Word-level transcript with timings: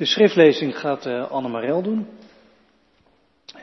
De 0.00 0.06
schriftlezing 0.06 0.78
gaat 0.78 1.06
uh, 1.06 1.30
Anne 1.30 1.48
Marel 1.48 1.82
doen. 1.82 2.08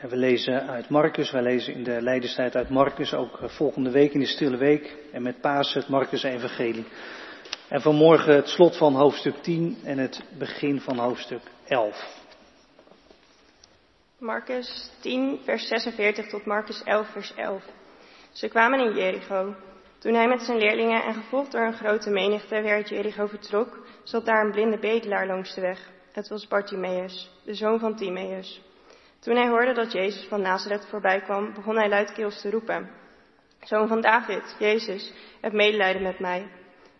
We 0.08 0.16
lezen 0.16 0.68
uit 0.68 0.88
Marcus, 0.88 1.30
wij 1.30 1.42
lezen 1.42 1.74
in 1.74 1.84
de 1.84 2.02
Leidenstijd 2.02 2.56
uit 2.56 2.68
Marcus, 2.68 3.14
ook 3.14 3.40
uh, 3.40 3.48
volgende 3.48 3.90
week 3.90 4.12
in 4.12 4.20
de 4.20 4.26
Stille 4.26 4.56
Week 4.56 4.96
en 5.12 5.22
met 5.22 5.40
Pasen 5.40 5.80
het 5.80 5.88
Marcus 5.88 6.22
Evangelie. 6.22 6.86
En 7.68 7.80
vanmorgen 7.80 8.34
het 8.34 8.48
slot 8.48 8.76
van 8.76 8.94
hoofdstuk 8.94 9.34
10 9.34 9.78
en 9.84 9.98
het 9.98 10.24
begin 10.38 10.80
van 10.80 10.98
hoofdstuk 10.98 11.42
11. 11.66 12.24
Marcus 14.18 14.90
10, 15.00 15.38
vers 15.44 15.66
46 15.66 16.26
tot 16.28 16.44
Marcus 16.44 16.82
11, 16.84 17.12
vers 17.12 17.34
11. 17.34 17.64
Ze 18.32 18.48
kwamen 18.48 18.80
in 18.80 18.94
Jericho. 18.94 19.54
Toen 19.98 20.14
hij 20.14 20.28
met 20.28 20.42
zijn 20.42 20.58
leerlingen 20.58 21.02
en 21.02 21.14
gevolgd 21.14 21.52
door 21.52 21.66
een 21.66 21.76
grote 21.76 22.10
menigte 22.10 22.60
weer 22.60 22.74
uit 22.74 22.88
Jericho 22.88 23.26
vertrok, 23.26 23.86
zat 24.02 24.24
daar 24.24 24.44
een 24.44 24.52
blinde 24.52 24.78
bedelaar 24.78 25.26
langs 25.26 25.54
de 25.54 25.60
weg. 25.60 25.96
Het 26.18 26.28
was 26.28 26.46
Bartimaeus, 26.46 27.30
de 27.44 27.54
zoon 27.54 27.78
van 27.78 27.96
Timaeus. 27.96 28.62
Toen 29.18 29.36
hij 29.36 29.48
hoorde 29.48 29.72
dat 29.74 29.92
Jezus 29.92 30.26
van 30.28 30.40
Nazareth 30.40 30.86
voorbij 30.86 31.20
kwam, 31.20 31.54
begon 31.54 31.76
hij 31.76 31.88
luidkeels 31.88 32.40
te 32.40 32.50
roepen. 32.50 32.90
Zoon 33.60 33.88
van 33.88 34.00
David, 34.00 34.56
Jezus, 34.58 35.12
heb 35.40 35.52
medelijden 35.52 36.02
met 36.02 36.18
mij. 36.18 36.50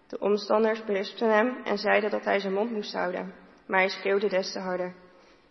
De 0.06 0.18
omstanders 0.18 0.84
berispten 0.84 1.30
hem 1.30 1.56
en 1.64 1.78
zeiden 1.78 2.10
dat 2.10 2.24
hij 2.24 2.40
zijn 2.40 2.52
mond 2.52 2.70
moest 2.70 2.92
houden, 2.92 3.34
maar 3.66 3.78
hij 3.78 3.88
schreeuwde 3.88 4.28
des 4.28 4.52
te 4.52 4.58
harder. 4.58 4.94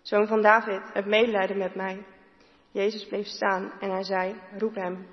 Zoon 0.02 0.27
van 0.27 0.41
David, 0.41 0.81
heb 0.93 1.05
medelijden 1.05 1.57
met 1.57 1.76
mij. 1.76 2.05
Jezus 2.71 3.07
bleef 3.07 3.26
staan 3.26 3.71
en 3.79 3.91
hij 3.91 4.04
zei, 4.04 4.35
roep 4.57 4.76
hem. 4.76 5.07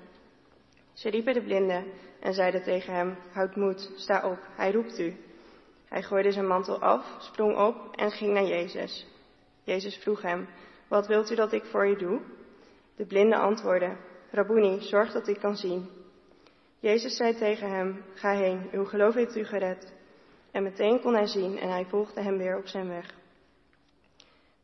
Ze 0.93 1.09
riepen 1.09 1.33
de 1.33 1.43
blinde 1.43 1.83
en 2.19 2.33
zeiden 2.33 2.63
tegen 2.63 2.93
hem, 2.93 3.17
houd 3.31 3.55
moed, 3.55 3.91
sta 3.95 4.29
op, 4.29 4.39
hij 4.55 4.71
roept 4.71 4.99
u. 4.99 5.24
Hij 5.95 6.03
gooide 6.03 6.31
zijn 6.31 6.47
mantel 6.47 6.81
af, 6.81 7.15
sprong 7.19 7.57
op 7.57 7.95
en 7.95 8.11
ging 8.11 8.33
naar 8.33 8.45
Jezus. 8.45 9.07
Jezus 9.63 9.97
vroeg 9.97 10.21
hem, 10.21 10.47
wat 10.87 11.07
wilt 11.07 11.31
u 11.31 11.35
dat 11.35 11.53
ik 11.53 11.63
voor 11.65 11.87
u 11.87 11.95
doe? 11.95 12.21
De 12.95 13.05
blinde 13.05 13.35
antwoordde, 13.35 13.97
Rabboni, 14.31 14.81
zorg 14.81 15.11
dat 15.11 15.27
ik 15.27 15.39
kan 15.39 15.55
zien. 15.55 15.89
Jezus 16.79 17.15
zei 17.15 17.35
tegen 17.35 17.69
hem, 17.69 18.03
ga 18.13 18.31
heen, 18.31 18.69
uw 18.71 18.85
geloof 18.85 19.13
heeft 19.13 19.35
u 19.35 19.43
gered. 19.43 19.93
En 20.51 20.63
meteen 20.63 21.01
kon 21.01 21.13
hij 21.13 21.27
zien 21.27 21.57
en 21.59 21.69
hij 21.69 21.85
volgde 21.85 22.21
hem 22.21 22.37
weer 22.37 22.57
op 22.57 22.67
zijn 22.67 22.87
weg. 22.87 23.13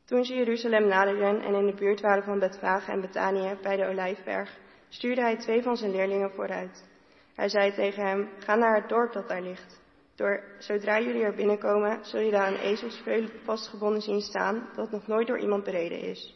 Toen 0.05 0.25
ze 0.25 0.33
Jeruzalem 0.33 0.87
naderden 0.87 1.41
en 1.41 1.53
in 1.53 1.65
de 1.65 1.75
buurt 1.75 2.01
waren 2.01 2.23
van 2.23 2.39
Betfage 2.39 2.91
en 2.91 3.01
Betanië 3.01 3.57
bij 3.61 3.75
de 3.75 3.87
Olijfberg, 3.87 4.57
stuurde 4.89 5.21
hij 5.21 5.37
twee 5.37 5.63
van 5.63 5.77
zijn 5.77 5.91
leerlingen 5.91 6.31
vooruit. 6.31 6.89
Hij 7.35 7.49
zei 7.49 7.73
tegen 7.73 8.05
hem, 8.05 8.29
ga 8.37 8.55
naar 8.55 8.75
het 8.75 8.89
dorp 8.89 9.13
dat 9.13 9.27
daar 9.27 9.41
ligt. 9.41 9.80
Door, 10.21 10.43
zodra 10.57 10.99
jullie 10.99 11.23
er 11.23 11.35
binnenkomen, 11.35 12.05
zul 12.05 12.19
je 12.19 12.31
daar 12.31 12.47
een 12.47 12.59
ezelsveul 12.59 13.27
vastgebonden 13.43 14.01
zien 14.01 14.21
staan 14.21 14.69
dat 14.75 14.91
nog 14.91 15.07
nooit 15.07 15.27
door 15.27 15.39
iemand 15.39 15.63
bereden 15.63 15.99
is. 15.99 16.35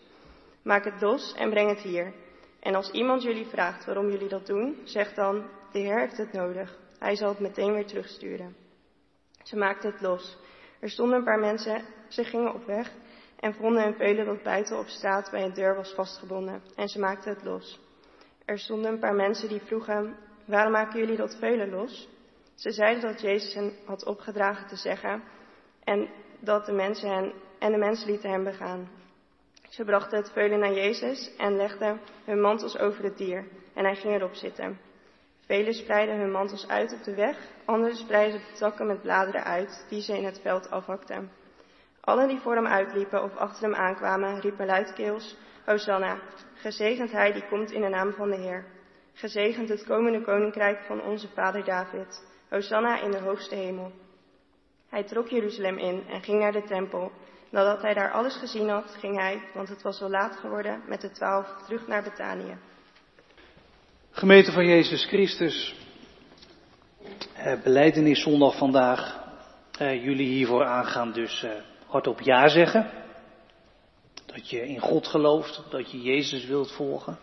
Maak 0.62 0.84
het 0.84 1.02
los 1.02 1.34
en 1.34 1.50
breng 1.50 1.70
het 1.70 1.80
hier. 1.80 2.14
En 2.60 2.76
als 2.76 2.92
iemand 2.92 3.24
jullie 3.24 3.46
vraagt 3.46 3.86
waarom 3.86 4.10
jullie 4.10 4.28
dat 4.28 4.46
doen, 4.46 4.78
zeg 4.84 5.14
dan, 5.14 5.46
de 5.72 5.80
Heer 5.80 6.00
heeft 6.00 6.18
het 6.18 6.34
nodig. 6.34 6.78
Hij 7.00 7.16
zal 7.16 7.30
het 7.30 7.40
meteen 7.40 7.74
weer 7.74 7.86
terugsturen. 7.86 8.56
Ze 9.44 9.58
maakten 9.58 9.92
het 9.92 10.02
los. 10.02 10.38
Er 10.80 10.90
stonden 10.90 11.18
een 11.18 11.24
paar 11.24 11.40
mensen, 11.40 11.82
ze 12.08 12.24
gingen 12.24 12.54
op 12.54 12.66
weg 12.66 12.92
en 13.40 13.54
vonden 13.54 13.86
een 13.86 13.96
veulen 13.96 14.26
dat 14.26 14.44
buiten 14.44 14.80
op 14.80 14.88
straat 14.88 15.32
bij 15.32 15.44
een 15.44 15.54
deur 15.54 15.76
was 15.76 15.94
vastgebonden. 15.94 16.62
En 16.76 16.88
ze 16.88 17.00
maakten 17.00 17.34
het 17.34 17.44
los. 17.44 17.80
Er 18.46 18.60
stonden 18.60 18.92
een 18.92 19.00
paar 19.00 19.16
mensen 19.16 19.50
die 19.50 19.62
vroegen, 19.62 20.16
waarom 20.46 20.72
maken 20.72 21.00
jullie 21.00 21.18
dat 21.18 21.38
veulen 21.40 21.70
los? 21.70 22.14
Ze 22.56 22.72
zeiden 22.72 23.02
dat 23.02 23.22
Jezus 23.22 23.54
hen 23.54 23.74
had 23.86 24.06
opgedragen 24.06 24.68
te 24.68 24.76
zeggen 24.76 25.24
en 25.84 26.10
dat 26.40 26.66
de 26.66 26.72
mensen 26.72 27.10
hen, 27.10 27.34
en 27.60 27.72
de 27.72 27.78
mensen 27.78 28.10
lieten 28.10 28.30
hem 28.30 28.44
begaan. 28.44 28.90
Ze 29.70 29.84
brachten 29.84 30.18
het 30.18 30.32
veulen 30.32 30.60
naar 30.60 30.74
Jezus 30.74 31.36
en 31.38 31.56
legden 31.56 32.00
hun 32.26 32.42
mantels 32.42 32.78
over 32.78 33.04
het 33.04 33.18
dier 33.18 33.48
en 33.74 33.84
hij 33.84 33.96
ging 33.96 34.14
erop 34.14 34.34
zitten. 34.34 34.80
Velen 35.46 35.74
spreidden 35.74 36.20
hun 36.20 36.32
mantels 36.32 36.68
uit 36.68 36.94
op 36.94 37.04
de 37.04 37.16
weg, 37.16 37.38
anderen 37.66 37.96
spreidden 37.96 38.40
de 38.40 38.58
takken 38.58 38.88
met 38.88 39.02
bladeren 39.02 39.44
uit 39.44 39.86
die 39.90 40.02
ze 40.02 40.18
in 40.18 40.26
het 40.26 40.40
veld 40.42 40.70
afhakten. 40.70 41.32
Allen 42.02 42.28
die 42.28 42.40
voor 42.40 42.56
hem 42.56 42.68
uitliepen 42.68 43.24
of 43.24 43.36
achter 43.36 43.64
hem 43.64 43.76
aankwamen, 43.76 44.40
riepen 44.40 44.66
luidkeels, 44.66 45.38
Hosanna, 45.66 46.20
gezegend 46.54 47.12
hij 47.12 47.32
die 47.32 47.48
komt 47.48 47.72
in 47.72 47.82
de 47.82 47.90
naam 47.90 48.14
van 48.14 48.30
de 48.30 48.36
Heer. 48.36 48.66
Gezegend 49.14 49.70
het 49.70 49.86
komende 49.86 50.22
koninkrijk 50.22 50.84
van 50.84 51.02
onze 51.02 51.28
vader 51.28 51.64
David. 51.64 52.34
Hosanna 52.50 53.02
in 53.02 53.12
de 53.12 53.20
hoogste 53.20 53.56
hemel. 53.56 53.92
Hij 54.90 55.04
trok 55.04 55.28
Jeruzalem 55.28 55.78
in 55.78 56.04
en 56.08 56.22
ging 56.22 56.40
naar 56.40 56.52
de 56.52 56.64
tempel. 56.64 57.12
Nadat 57.50 57.82
hij 57.82 57.94
daar 57.94 58.12
alles 58.12 58.36
gezien 58.36 58.70
had, 58.70 58.96
ging 59.00 59.20
hij, 59.20 59.42
want 59.54 59.70
het 59.70 59.82
was 59.82 60.02
al 60.02 60.10
laat 60.10 60.36
geworden, 60.36 60.82
met 60.88 61.02
de 61.02 61.12
twaalf 61.12 61.48
terug 61.66 61.88
naar 61.88 62.04
Betanië. 62.04 62.58
Gemeente 64.12 64.52
van 64.52 64.66
Jezus 64.66 65.06
Christus, 65.06 65.76
eh, 67.36 67.62
beleidenis 67.64 68.22
zondag 68.22 68.58
vandaag. 68.58 69.24
Eh, 69.78 70.04
jullie 70.04 70.28
hiervoor 70.28 70.66
aangaan 70.66 71.12
dus 71.12 71.44
eh, 71.44 71.52
hardop 71.88 72.22
ja 72.22 72.48
zeggen. 72.48 72.92
Dat 74.26 74.50
je 74.50 74.68
in 74.68 74.80
God 74.80 75.08
gelooft, 75.08 75.62
dat 75.70 75.92
je 75.92 76.02
Jezus 76.02 76.46
wilt 76.46 76.72
volgen. 76.72 77.20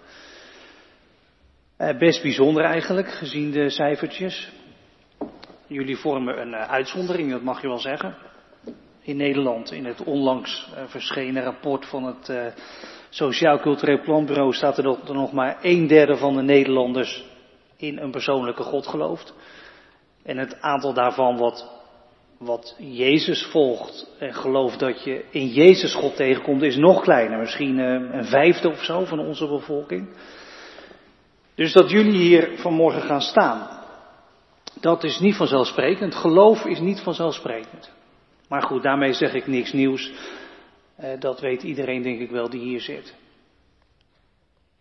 Eh, 1.76 1.98
best 1.98 2.22
bijzonder 2.22 2.64
eigenlijk, 2.64 3.10
gezien 3.10 3.50
de 3.50 3.70
cijfertjes. 3.70 4.52
Jullie 5.72 5.96
vormen 5.96 6.40
een 6.40 6.52
uh, 6.52 6.70
uitzondering, 6.70 7.30
dat 7.30 7.42
mag 7.42 7.62
je 7.62 7.68
wel 7.68 7.78
zeggen. 7.78 8.14
In 9.02 9.16
Nederland, 9.16 9.72
in 9.72 9.84
het 9.84 10.04
onlangs 10.04 10.68
uh, 10.74 10.82
verschenen 10.86 11.42
rapport 11.42 11.86
van 11.86 12.04
het 12.04 12.28
uh, 12.28 12.46
Sociaal 13.08 13.58
Cultureel 13.58 14.00
Planbureau, 14.00 14.52
staat 14.52 14.76
er 14.76 14.82
dat 14.82 15.12
nog 15.12 15.32
maar 15.32 15.58
een 15.62 15.86
derde 15.86 16.16
van 16.16 16.36
de 16.36 16.42
Nederlanders 16.42 17.24
in 17.76 17.98
een 17.98 18.10
persoonlijke 18.10 18.62
God 18.62 18.86
gelooft. 18.86 19.34
En 20.22 20.38
het 20.38 20.60
aantal 20.60 20.94
daarvan 20.94 21.36
wat, 21.36 21.70
wat 22.38 22.76
Jezus 22.78 23.46
volgt 23.46 24.10
en 24.18 24.34
gelooft 24.34 24.78
dat 24.78 25.04
je 25.04 25.24
in 25.30 25.46
Jezus 25.46 25.94
God 25.94 26.16
tegenkomt, 26.16 26.62
is 26.62 26.76
nog 26.76 27.02
kleiner. 27.02 27.38
Misschien 27.38 27.78
een 27.78 28.24
vijfde 28.24 28.68
of 28.68 28.84
zo 28.84 29.04
van 29.04 29.18
onze 29.18 29.48
bevolking. 29.48 30.08
Dus 31.54 31.72
dat 31.72 31.90
jullie 31.90 32.20
hier 32.20 32.58
vanmorgen 32.58 33.02
gaan 33.02 33.20
staan, 33.20 33.81
dat 34.80 35.04
is 35.04 35.18
niet 35.18 35.36
vanzelfsprekend. 35.36 36.14
Geloof 36.14 36.64
is 36.64 36.78
niet 36.78 37.00
vanzelfsprekend. 37.00 37.92
Maar 38.48 38.62
goed, 38.62 38.82
daarmee 38.82 39.12
zeg 39.12 39.32
ik 39.32 39.46
niks 39.46 39.72
nieuws. 39.72 40.12
Dat 41.18 41.40
weet 41.40 41.62
iedereen 41.62 42.02
denk 42.02 42.20
ik 42.20 42.30
wel 42.30 42.50
die 42.50 42.60
hier 42.60 42.80
zit. 42.80 43.14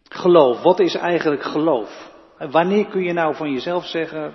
Geloof, 0.03 0.61
wat 0.61 0.79
is 0.79 0.95
eigenlijk 0.95 1.43
geloof? 1.43 2.11
Wanneer 2.37 2.85
kun 2.85 3.03
je 3.03 3.13
nou 3.13 3.35
van 3.35 3.51
jezelf 3.51 3.85
zeggen, 3.85 4.33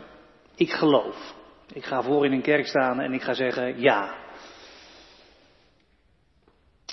ik 0.55 0.71
geloof? 0.71 1.35
Ik 1.73 1.85
ga 1.85 2.03
voor 2.03 2.25
in 2.25 2.33
een 2.33 2.43
kerk 2.43 2.67
staan 2.67 3.01
en 3.01 3.13
ik 3.13 3.23
ga 3.23 3.35
zeggen 3.35 3.81
ja. 3.81 4.15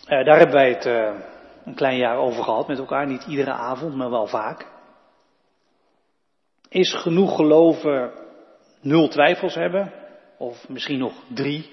Daar 0.06 0.38
hebben 0.38 0.56
wij 0.56 0.70
het 0.70 0.86
een 1.66 1.76
klein 1.76 1.98
jaar 1.98 2.18
over 2.18 2.44
gehad 2.44 2.68
met 2.68 2.78
elkaar, 2.78 3.08
niet 3.08 3.26
iedere 3.26 3.52
avond, 3.52 3.96
maar 3.96 4.10
wel 4.10 4.28
vaak. 4.28 4.68
Is 6.70 6.94
genoeg 6.94 7.36
geloven 7.36 8.23
nul 8.84 9.08
twijfels 9.08 9.56
hebben, 9.56 9.94
of 10.38 10.70
misschien 10.70 11.00
nog 11.00 11.14
drie. 11.34 11.70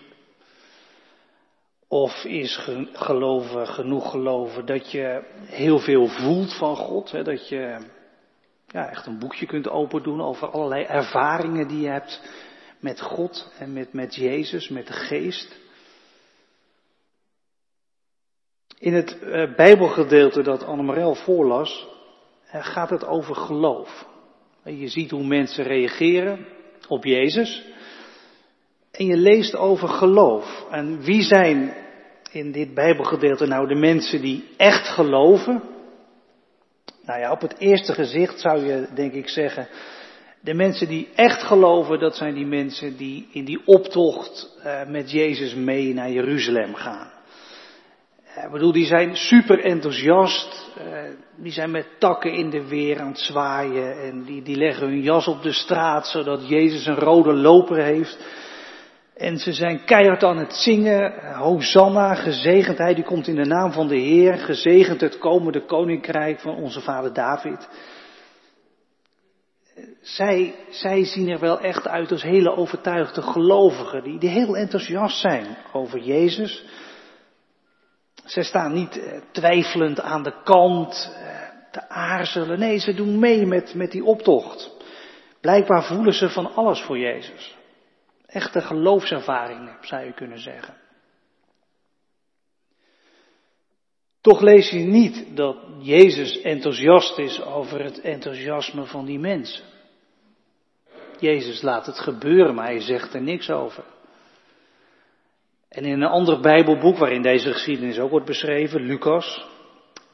Of 1.89 2.25
is 2.25 2.69
geloven, 2.93 3.67
genoeg 3.67 4.11
geloven 4.11 4.67
dat 4.67 4.91
je 4.91 5.23
heel 5.47 5.79
veel 5.79 6.07
voelt 6.07 6.55
van 6.55 6.77
God, 6.77 7.11
hè, 7.11 7.23
dat 7.23 7.49
je 7.49 7.79
ja, 8.67 8.91
echt 8.91 9.07
een 9.07 9.19
boekje 9.19 9.47
kunt 9.47 9.69
open 9.69 10.03
doen 10.03 10.21
over 10.21 10.51
allerlei 10.51 10.85
ervaringen 10.85 11.69
die 11.69 11.81
je 11.81 11.89
hebt 11.89 12.21
met 12.81 13.01
God 13.01 13.53
en 13.59 13.73
met, 13.73 13.93
met 13.93 14.15
Jezus, 14.15 14.69
met 14.69 14.87
de 14.87 14.93
Geest. 14.93 15.59
In 18.79 18.95
het 18.95 19.19
uh, 19.23 19.55
Bijbelgedeelte 19.55 20.43
dat 20.43 20.63
Annemarel 20.63 21.15
voorlas, 21.15 21.87
uh, 22.47 22.65
gaat 22.65 22.91
het 22.91 23.05
over 23.05 23.35
geloof. 23.35 24.09
Je 24.65 24.89
ziet 24.89 25.11
hoe 25.11 25.27
mensen 25.27 25.65
reageren 25.65 26.47
op 26.91 27.05
Jezus. 27.05 27.65
En 28.91 29.07
je 29.07 29.17
leest 29.17 29.57
over 29.57 29.89
geloof. 29.89 30.65
En 30.71 31.01
wie 31.03 31.23
zijn 31.23 31.75
in 32.33 32.53
dit 32.53 32.75
Bijbelgedeelte 32.75 33.47
nou 33.47 33.69
de 33.69 33.75
mensen 33.75 34.21
die 34.21 34.45
echt 34.57 34.89
geloven? 34.89 35.63
Nou 37.05 37.21
ja, 37.21 37.31
op 37.31 37.41
het 37.41 37.59
eerste 37.59 37.93
gezicht 37.95 38.41
zou 38.41 38.67
je 38.67 38.87
denk 38.95 39.13
ik 39.13 39.29
zeggen, 39.29 39.69
de 40.41 40.55
mensen 40.55 40.89
die 40.89 41.09
echt 41.15 41.43
geloven, 41.43 41.99
dat 41.99 42.17
zijn 42.17 42.35
die 42.35 42.47
mensen 42.47 42.97
die 42.97 43.29
in 43.33 43.45
die 43.45 43.63
optocht 43.65 44.59
uh, 44.65 44.87
met 44.87 45.11
Jezus 45.11 45.55
mee 45.55 45.95
naar 45.95 46.11
Jeruzalem 46.11 46.75
gaan. 46.75 47.11
Ik 48.37 48.51
bedoel, 48.51 48.73
die 48.73 48.87
zijn 48.87 49.17
super 49.17 49.65
enthousiast. 49.65 50.71
Uh, 50.79 50.99
die 51.37 51.53
zijn 51.53 51.71
met 51.71 51.87
takken 51.99 52.33
in 52.33 52.51
de 52.51 52.69
weer 52.69 53.01
aan 53.01 53.09
het 53.09 53.19
zwaaien. 53.19 54.03
En 54.03 54.23
die, 54.25 54.43
die 54.43 54.57
leggen 54.57 54.87
hun 54.87 55.03
jas 55.03 55.27
op 55.27 55.43
de 55.43 55.53
straat, 55.53 56.07
zodat 56.07 56.49
Jezus 56.49 56.87
een 56.87 56.99
rode 56.99 57.33
loper 57.33 57.83
heeft. 57.83 58.19
En 59.17 59.39
ze 59.39 59.53
zijn 59.53 59.85
keihard 59.85 60.25
aan 60.25 60.39
het 60.39 60.53
zingen. 60.55 61.35
Hosanna, 61.35 62.15
gezegend 62.15 62.79
hij 62.79 62.95
die 62.95 63.05
komt 63.05 63.27
in 63.27 63.35
de 63.35 63.45
naam 63.45 63.73
van 63.73 63.89
de 63.89 63.97
Heer. 63.97 64.39
Gezegend 64.39 65.01
het 65.01 65.19
komende 65.19 65.65
koninkrijk 65.65 66.41
van 66.41 66.55
onze 66.55 66.81
vader 66.81 67.13
David. 67.13 67.69
Zij, 70.01 70.55
zij 70.71 71.05
zien 71.05 71.29
er 71.29 71.39
wel 71.39 71.61
echt 71.61 71.89
uit 71.89 72.13
als 72.13 72.23
hele 72.23 72.57
overtuigde 72.57 73.23
gelovigen. 73.23 74.03
Die, 74.03 74.19
die 74.19 74.29
heel 74.29 74.57
enthousiast 74.57 75.21
zijn 75.21 75.47
over 75.73 75.99
Jezus. 75.99 76.65
Zij 78.31 78.43
staan 78.43 78.73
niet 78.73 78.99
eh, 78.99 79.21
twijfelend 79.33 80.01
aan 80.01 80.23
de 80.23 80.43
kant, 80.45 81.15
eh, 81.17 81.71
te 81.71 81.89
aarzelen. 81.89 82.59
Nee, 82.59 82.79
ze 82.79 82.95
doen 82.95 83.19
mee 83.19 83.47
met, 83.47 83.75
met 83.75 83.91
die 83.91 84.05
optocht. 84.05 84.71
Blijkbaar 85.41 85.85
voelen 85.85 86.13
ze 86.13 86.29
van 86.29 86.55
alles 86.55 86.81
voor 86.83 86.99
Jezus. 86.99 87.57
Echte 88.27 88.61
geloofservaringen, 88.61 89.77
zou 89.81 90.05
je 90.05 90.13
kunnen 90.13 90.39
zeggen. 90.39 90.75
Toch 94.21 94.41
lees 94.41 94.71
je 94.71 94.79
niet 94.79 95.37
dat 95.37 95.57
Jezus 95.79 96.41
enthousiast 96.41 97.19
is 97.19 97.43
over 97.43 97.85
het 97.85 98.01
enthousiasme 98.01 98.85
van 98.85 99.05
die 99.05 99.19
mensen. 99.19 99.65
Jezus 101.19 101.63
laat 101.63 101.87
het 101.87 101.99
gebeuren, 101.99 102.55
maar 102.55 102.67
hij 102.67 102.81
zegt 102.81 103.15
er 103.15 103.23
niks 103.23 103.51
over. 103.51 103.85
En 105.71 105.85
in 105.85 106.03
een 106.03 106.09
ander 106.09 106.41
Bijbelboek 106.41 106.99
waarin 106.99 107.23
deze 107.23 107.53
geschiedenis 107.53 107.99
ook 107.99 108.11
wordt 108.11 108.27
beschreven, 108.27 108.81
Lucas, 108.81 109.47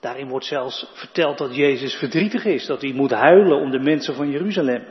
daarin 0.01 0.29
wordt 0.29 0.47
zelfs 0.47 0.91
verteld 0.93 1.39
dat 1.39 1.55
Jezus 1.55 1.95
verdrietig 1.95 2.45
is, 2.45 2.67
dat 2.67 2.81
hij 2.81 2.93
moet 2.93 3.11
huilen 3.11 3.61
om 3.61 3.71
de 3.71 3.79
mensen 3.81 4.15
van 4.15 4.31
Jeruzalem. 4.31 4.85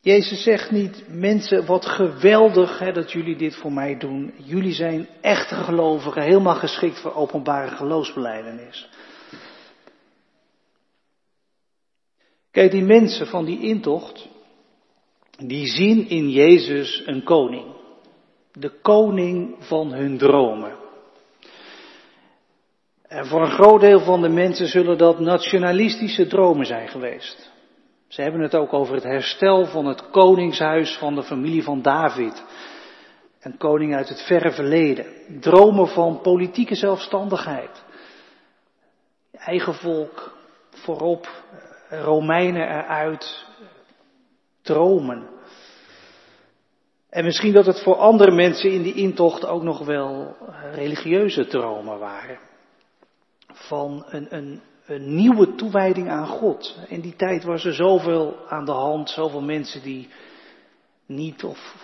Jezus 0.00 0.42
zegt 0.42 0.70
niet, 0.70 1.04
mensen, 1.08 1.66
wat 1.66 1.86
geweldig 1.86 2.78
hè, 2.78 2.92
dat 2.92 3.12
jullie 3.12 3.36
dit 3.36 3.56
voor 3.56 3.72
mij 3.72 3.98
doen. 3.98 4.34
Jullie 4.36 4.72
zijn 4.72 5.08
echte 5.20 5.54
gelovigen, 5.54 6.22
helemaal 6.22 6.54
geschikt 6.54 7.00
voor 7.00 7.14
openbare 7.14 7.76
geloofsbeleidenis. 7.76 8.88
Kijk, 12.50 12.70
die 12.70 12.84
mensen 12.84 13.26
van 13.26 13.44
die 13.44 13.60
intocht, 13.60 14.28
die 15.46 15.66
zien 15.66 16.08
in 16.08 16.30
Jezus 16.30 17.02
een 17.06 17.22
koning. 17.22 17.66
De 18.52 18.80
koning 18.82 19.56
van 19.58 19.92
hun 19.92 20.18
dromen. 20.18 20.76
En 23.02 23.26
voor 23.26 23.42
een 23.42 23.50
groot 23.50 23.80
deel 23.80 24.00
van 24.00 24.22
de 24.22 24.28
mensen 24.28 24.66
zullen 24.66 24.98
dat 24.98 25.18
nationalistische 25.18 26.26
dromen 26.26 26.66
zijn 26.66 26.88
geweest. 26.88 27.50
Ze 28.08 28.22
hebben 28.22 28.40
het 28.40 28.54
ook 28.54 28.72
over 28.72 28.94
het 28.94 29.04
herstel 29.04 29.66
van 29.66 29.86
het 29.86 30.10
koningshuis 30.10 30.96
van 30.96 31.14
de 31.14 31.22
familie 31.22 31.62
van 31.62 31.82
David. 31.82 32.44
Een 33.40 33.56
koning 33.56 33.94
uit 33.94 34.08
het 34.08 34.22
verre 34.22 34.50
verleden. 34.52 35.06
Dromen 35.40 35.88
van 35.88 36.20
politieke 36.20 36.74
zelfstandigheid. 36.74 37.84
Eigen 39.32 39.74
volk 39.74 40.36
voorop, 40.70 41.28
Romeinen 41.88 42.68
eruit. 42.68 43.47
Dromen. 44.68 45.28
En 47.10 47.24
misschien 47.24 47.52
dat 47.52 47.66
het 47.66 47.82
voor 47.82 47.96
andere 47.96 48.30
mensen 48.30 48.70
in 48.70 48.82
die 48.82 48.94
intocht 48.94 49.46
ook 49.46 49.62
nog 49.62 49.84
wel 49.84 50.36
religieuze 50.72 51.46
dromen 51.46 51.98
waren. 51.98 52.38
Van 53.46 54.04
een, 54.08 54.26
een 54.36 54.60
een 54.88 55.14
nieuwe 55.14 55.54
toewijding 55.54 56.08
aan 56.08 56.26
God. 56.26 56.78
In 56.86 57.00
die 57.00 57.16
tijd 57.16 57.44
was 57.44 57.64
er 57.64 57.74
zoveel 57.74 58.36
aan 58.48 58.64
de 58.64 58.72
hand, 58.72 59.10
zoveel 59.10 59.40
mensen 59.40 59.82
die 59.82 60.08
niet 61.06 61.44
of, 61.44 61.74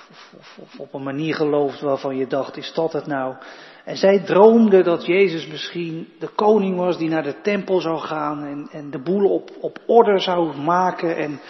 op 0.79 0.95
een 0.95 1.03
manier 1.03 1.35
geloofden 1.35 1.89
waarvan 1.89 2.17
je 2.17 2.27
dacht, 2.27 2.57
is 2.57 2.73
dat 2.75 2.93
het 2.93 3.07
nou? 3.07 3.35
En 3.85 3.97
zij 3.97 4.19
droomden 4.21 4.85
dat 4.85 5.07
Jezus 5.07 5.47
misschien 5.47 6.09
de 6.19 6.29
koning 6.29 6.77
was 6.77 6.99
die 6.99 7.09
naar 7.09 7.23
de 7.23 7.41
tempel 7.41 7.81
zou 7.81 7.99
gaan 7.99 8.45
en, 8.45 8.69
en 8.71 8.91
de 8.91 9.03
boel 9.03 9.31
op, 9.31 9.51
op 9.61 9.79
orde 9.87 10.19
zou 10.19 10.57
maken 10.57 11.17
en 11.17 11.41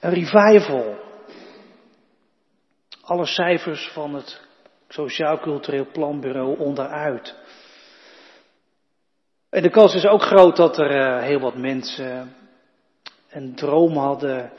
een 0.00 0.10
revival. 0.10 0.96
Alle 3.00 3.26
cijfers 3.26 3.90
van 3.92 4.14
het 4.14 4.40
Sociaal 4.88 5.38
Cultureel 5.38 5.86
Planbureau 5.92 6.58
onderuit. 6.58 7.34
En 9.50 9.62
de 9.62 9.70
kans 9.70 9.94
is 9.94 10.06
ook 10.06 10.22
groot 10.22 10.56
dat 10.56 10.78
er 10.78 10.96
uh, 10.96 11.22
heel 11.22 11.40
wat 11.40 11.56
mensen 11.56 12.34
een 13.30 13.54
droom 13.54 13.96
hadden 13.96 14.52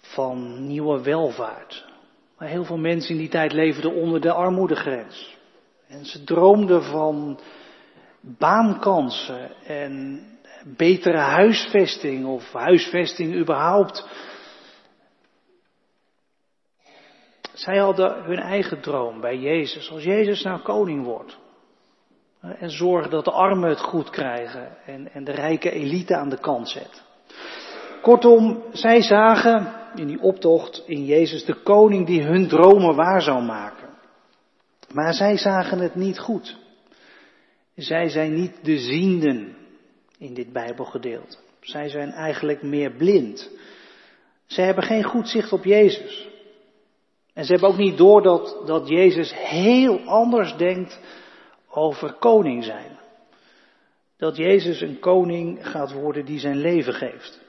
van 0.00 0.66
nieuwe 0.66 1.02
welvaart. 1.02 1.84
Maar 2.38 2.48
heel 2.48 2.64
veel 2.64 2.78
mensen 2.78 3.10
in 3.10 3.20
die 3.20 3.28
tijd 3.28 3.52
leefden 3.52 3.94
onder 3.94 4.20
de 4.20 4.32
armoedegrens. 4.32 5.36
En 5.88 6.04
ze 6.04 6.24
droomden 6.24 6.82
van 6.82 7.40
baankansen 8.20 9.50
en 9.64 10.20
betere 10.74 11.18
huisvesting 11.18 12.26
of 12.26 12.52
huisvesting 12.52 13.34
überhaupt. 13.34 14.06
Zij 17.52 17.78
hadden 17.78 18.24
hun 18.24 18.38
eigen 18.38 18.80
droom 18.80 19.20
bij 19.20 19.38
Jezus. 19.38 19.90
Als 19.90 20.02
Jezus 20.02 20.42
nou 20.42 20.60
koning 20.60 21.04
wordt, 21.04 21.38
en 22.40 22.70
zorgen 22.70 23.10
dat 23.10 23.24
de 23.24 23.30
armen 23.30 23.68
het 23.68 23.80
goed 23.80 24.10
krijgen 24.10 24.76
en, 24.86 25.12
en 25.12 25.24
de 25.24 25.32
rijke 25.32 25.70
elite 25.70 26.16
aan 26.16 26.28
de 26.28 26.40
kant 26.40 26.68
zet. 26.68 27.02
Kortom, 28.02 28.62
zij 28.72 29.02
zagen 29.02 29.74
in 29.94 30.06
die 30.06 30.20
optocht 30.20 30.82
in 30.86 31.04
Jezus 31.04 31.44
de 31.44 31.62
koning 31.62 32.06
die 32.06 32.22
hun 32.22 32.48
dromen 32.48 32.94
waar 32.94 33.22
zou 33.22 33.42
maken. 33.42 33.88
Maar 34.92 35.14
zij 35.14 35.36
zagen 35.36 35.78
het 35.78 35.94
niet 35.94 36.18
goed. 36.18 36.56
Zij 37.74 38.08
zijn 38.08 38.34
niet 38.34 38.64
de 38.64 38.78
zienden 38.78 39.65
in 40.18 40.34
dit 40.34 40.52
Bijbelgedeelte. 40.52 41.36
Zij 41.60 41.88
zijn 41.88 42.10
eigenlijk 42.10 42.62
meer 42.62 42.90
blind. 42.90 43.50
Zij 44.46 44.64
hebben 44.64 44.84
geen 44.84 45.04
goed 45.04 45.28
zicht 45.28 45.52
op 45.52 45.64
Jezus. 45.64 46.28
En 47.32 47.44
ze 47.44 47.52
hebben 47.52 47.70
ook 47.70 47.76
niet 47.76 47.96
door 47.96 48.22
dat, 48.22 48.62
dat 48.66 48.88
Jezus 48.88 49.34
heel 49.34 50.00
anders 50.00 50.56
denkt 50.56 51.00
over 51.68 52.12
koning 52.12 52.64
zijn. 52.64 52.98
Dat 54.16 54.36
Jezus 54.36 54.80
een 54.80 54.98
koning 54.98 55.68
gaat 55.68 55.92
worden 55.92 56.24
die 56.24 56.38
zijn 56.38 56.56
leven 56.56 56.94
geeft. 56.94 57.40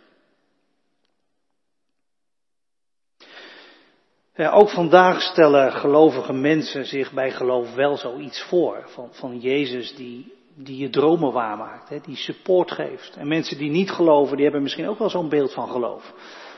Ja, 4.36 4.52
ook 4.52 4.70
vandaag 4.70 5.22
stellen 5.22 5.72
gelovige 5.72 6.34
mensen 6.34 6.86
zich 6.86 7.12
bij 7.12 7.32
geloof 7.32 7.74
wel 7.74 7.98
zoiets 7.98 8.42
voor. 8.42 8.84
Van, 8.86 9.10
van 9.14 9.40
Jezus 9.40 9.96
die, 9.96 10.34
die 10.60 10.78
je 10.78 10.90
dromen 10.90 11.32
waarmaakt, 11.32 11.90
hè, 11.90 12.00
die 12.00 12.16
support 12.16 12.72
geeft. 12.72 13.16
En 13.16 13.28
mensen 13.28 13.58
die 13.58 13.70
niet 13.70 13.92
geloven, 13.92 14.36
die 14.36 14.44
hebben 14.46 14.64
misschien 14.64 14.88
ook 14.88 15.00
wel 15.00 15.10
zo'n 15.10 15.30
beeld 15.30 15.54
van 15.54 15.70
geloof. 15.70 16.14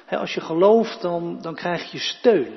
als 0.10 0.34
je 0.34 0.42
gelooft, 0.42 1.02
dan, 1.02 1.42
dan 1.42 1.56
krijg 1.56 1.92
je 1.92 2.00
steun. 2.00 2.54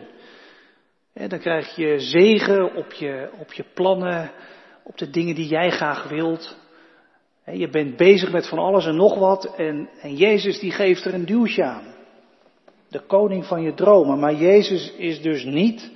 dan 1.12 1.38
krijg 1.38 1.76
je 1.76 1.98
zegen 1.98 2.74
op 2.74 2.92
je, 2.92 3.30
op 3.38 3.52
je 3.52 3.64
plannen, 3.74 4.30
op 4.82 4.98
de 4.98 5.10
dingen 5.10 5.34
die 5.34 5.48
jij 5.48 5.70
graag 5.70 6.08
wilt. 6.08 6.56
Je 7.44 7.68
bent 7.68 7.96
bezig 7.96 8.32
met 8.32 8.48
van 8.48 8.58
alles 8.58 8.86
en 8.86 8.96
nog 8.96 9.18
wat 9.18 9.54
en, 9.56 9.88
en 10.00 10.14
Jezus 10.14 10.58
die 10.58 10.70
geeft 10.70 11.04
er 11.04 11.14
een 11.14 11.26
duwtje 11.26 11.64
aan. 11.64 11.94
De 12.88 13.00
koning 13.06 13.46
van 13.46 13.62
je 13.62 13.74
dromen. 13.74 14.18
Maar 14.18 14.34
Jezus 14.34 14.92
is 14.92 15.22
dus 15.22 15.44
niet 15.44 15.90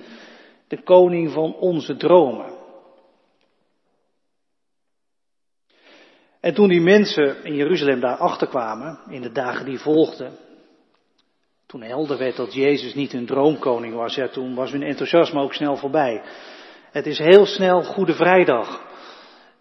de 0.67 0.83
koning 0.83 1.31
van 1.31 1.55
onze 1.55 1.97
dromen. 1.97 2.56
En 6.47 6.53
toen 6.53 6.67
die 6.67 6.81
mensen 6.81 7.43
in 7.43 7.55
Jeruzalem 7.55 7.99
daar 7.99 8.17
achterkwamen, 8.17 8.99
in 9.09 9.21
de 9.21 9.31
dagen 9.31 9.65
die 9.65 9.79
volgden, 9.79 10.31
toen 11.65 11.81
helder 11.81 12.17
werd 12.17 12.35
dat 12.35 12.53
Jezus 12.53 12.93
niet 12.93 13.11
hun 13.11 13.25
droomkoning 13.25 13.93
was, 13.93 14.15
ja, 14.15 14.27
toen 14.27 14.55
was 14.55 14.71
hun 14.71 14.83
enthousiasme 14.83 15.41
ook 15.41 15.53
snel 15.53 15.75
voorbij. 15.75 16.21
Het 16.91 17.05
is 17.05 17.17
heel 17.17 17.45
snel 17.45 17.83
Goede 17.83 18.13
Vrijdag. 18.13 18.81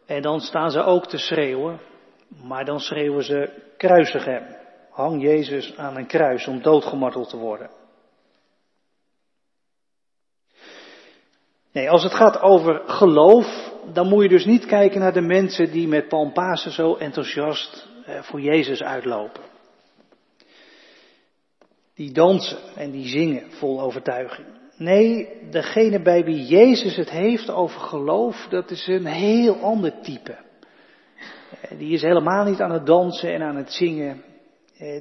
En 0.07 0.23
dan 0.23 0.41
staan 0.41 0.71
ze 0.71 0.83
ook 0.83 1.07
te 1.07 1.19
schreeuwen, 1.19 1.81
maar 2.43 2.65
dan 2.65 2.81
schreeuwen 2.81 3.25
ze 3.25 3.51
kruisig 3.77 4.25
hem. 4.25 4.57
Hang 4.91 5.23
Jezus 5.23 5.77
aan 5.77 5.97
een 5.97 6.07
kruis 6.07 6.47
om 6.47 6.63
doodgemarteld 6.63 7.29
te 7.29 7.37
worden. 7.37 7.71
Nee, 11.73 11.91
als 11.91 12.03
het 12.03 12.15
gaat 12.15 12.43
over 12.43 12.83
geloof, 12.87 13.75
dan 13.93 14.09
moet 14.09 14.23
je 14.23 14.29
dus 14.29 14.45
niet 14.45 14.67
kijken 14.67 15.01
naar 15.01 15.13
de 15.13 15.21
mensen 15.21 15.71
die 15.71 15.89
met 15.89 16.09
Palmpasen 16.09 16.71
zo 16.71 16.95
enthousiast 16.95 17.89
eh, 18.05 18.23
voor 18.23 18.41
Jezus 18.41 18.83
uitlopen. 18.83 19.43
Die 21.95 22.13
dansen 22.13 22.59
en 22.77 22.91
die 22.91 23.07
zingen 23.07 23.51
vol 23.51 23.81
overtuiging. 23.81 24.47
Nee, 24.77 25.29
degene 25.51 26.03
bij 26.03 26.25
wie 26.25 26.45
Jezus 26.45 26.97
het 26.97 27.11
heeft 27.11 27.51
over 27.51 27.81
geloof, 27.81 28.47
dat 28.51 28.71
is 28.71 28.87
een 28.87 29.07
heel 29.07 29.57
ander 29.57 30.01
type. 30.03 30.37
Die 31.79 31.93
is 31.93 32.03
helemaal 32.03 32.45
niet 32.45 32.61
aan 32.61 32.71
het 32.71 32.87
dansen 32.87 33.33
en 33.33 33.43
aan 33.43 33.57
het 33.57 33.73
zingen. 33.73 34.23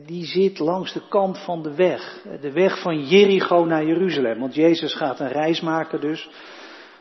die 0.05 0.25
zit 0.25 0.59
langs 0.59 0.93
de 0.93 1.07
kant 1.09 1.39
van 1.39 1.63
de 1.63 1.75
weg. 1.75 2.25
De 2.41 2.51
weg 2.51 2.81
van 2.81 3.07
Jericho 3.07 3.65
naar 3.65 3.85
Jeruzalem. 3.85 4.39
Want 4.39 4.55
Jezus 4.55 4.93
gaat 4.93 5.19
een 5.19 5.31
reis 5.31 5.61
maken 5.61 6.01
dus 6.01 6.29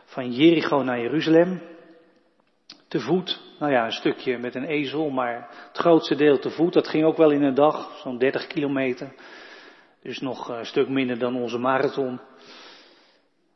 van 0.05 0.31
Jericho 0.31 0.83
naar 0.83 1.01
Jeruzalem. 1.01 1.61
Te 2.87 2.99
voet, 2.99 3.41
nou 3.59 3.71
ja, 3.71 3.85
een 3.85 3.91
stukje 3.91 4.37
met 4.37 4.55
een 4.55 4.65
ezel, 4.65 5.09
maar 5.09 5.47
het 5.67 5.77
grootste 5.77 6.15
deel 6.15 6.39
te 6.39 6.49
voet. 6.49 6.73
Dat 6.73 6.87
ging 6.87 7.05
ook 7.05 7.17
wel 7.17 7.31
in 7.31 7.43
een 7.43 7.53
dag, 7.53 7.97
zo'n 8.03 8.17
30 8.17 8.47
kilometer. 8.47 9.13
Dus 10.01 10.19
nog 10.19 10.49
een 10.49 10.65
stuk 10.65 10.89
minder 10.89 11.19
dan 11.19 11.35
onze 11.35 11.57
marathon. 11.57 12.19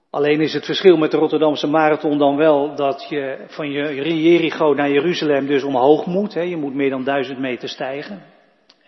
Alleen 0.10 0.42
is 0.42 0.54
het 0.54 0.66
verschil 0.66 0.98
met 0.98 1.12
de 1.12 1.18
Rotterdamse 1.18 1.68
marathon 1.68 2.18
dan 2.18 2.36
wel 2.36 2.76
dat 2.76 3.06
je 3.10 3.46
van 3.48 3.72
Jericho 3.72 4.74
naar 4.74 4.90
Jeruzalem 4.90 5.48
dus 5.48 5.64
omhoog 5.64 6.06
moet. 6.06 6.34
Hè. 6.34 6.42
Je 6.42 6.58
moet 6.58 6.74
meer 6.74 6.90
dan 6.90 7.04
duizend 7.04 7.40
meter 7.40 7.70
stijgen. 7.70 8.24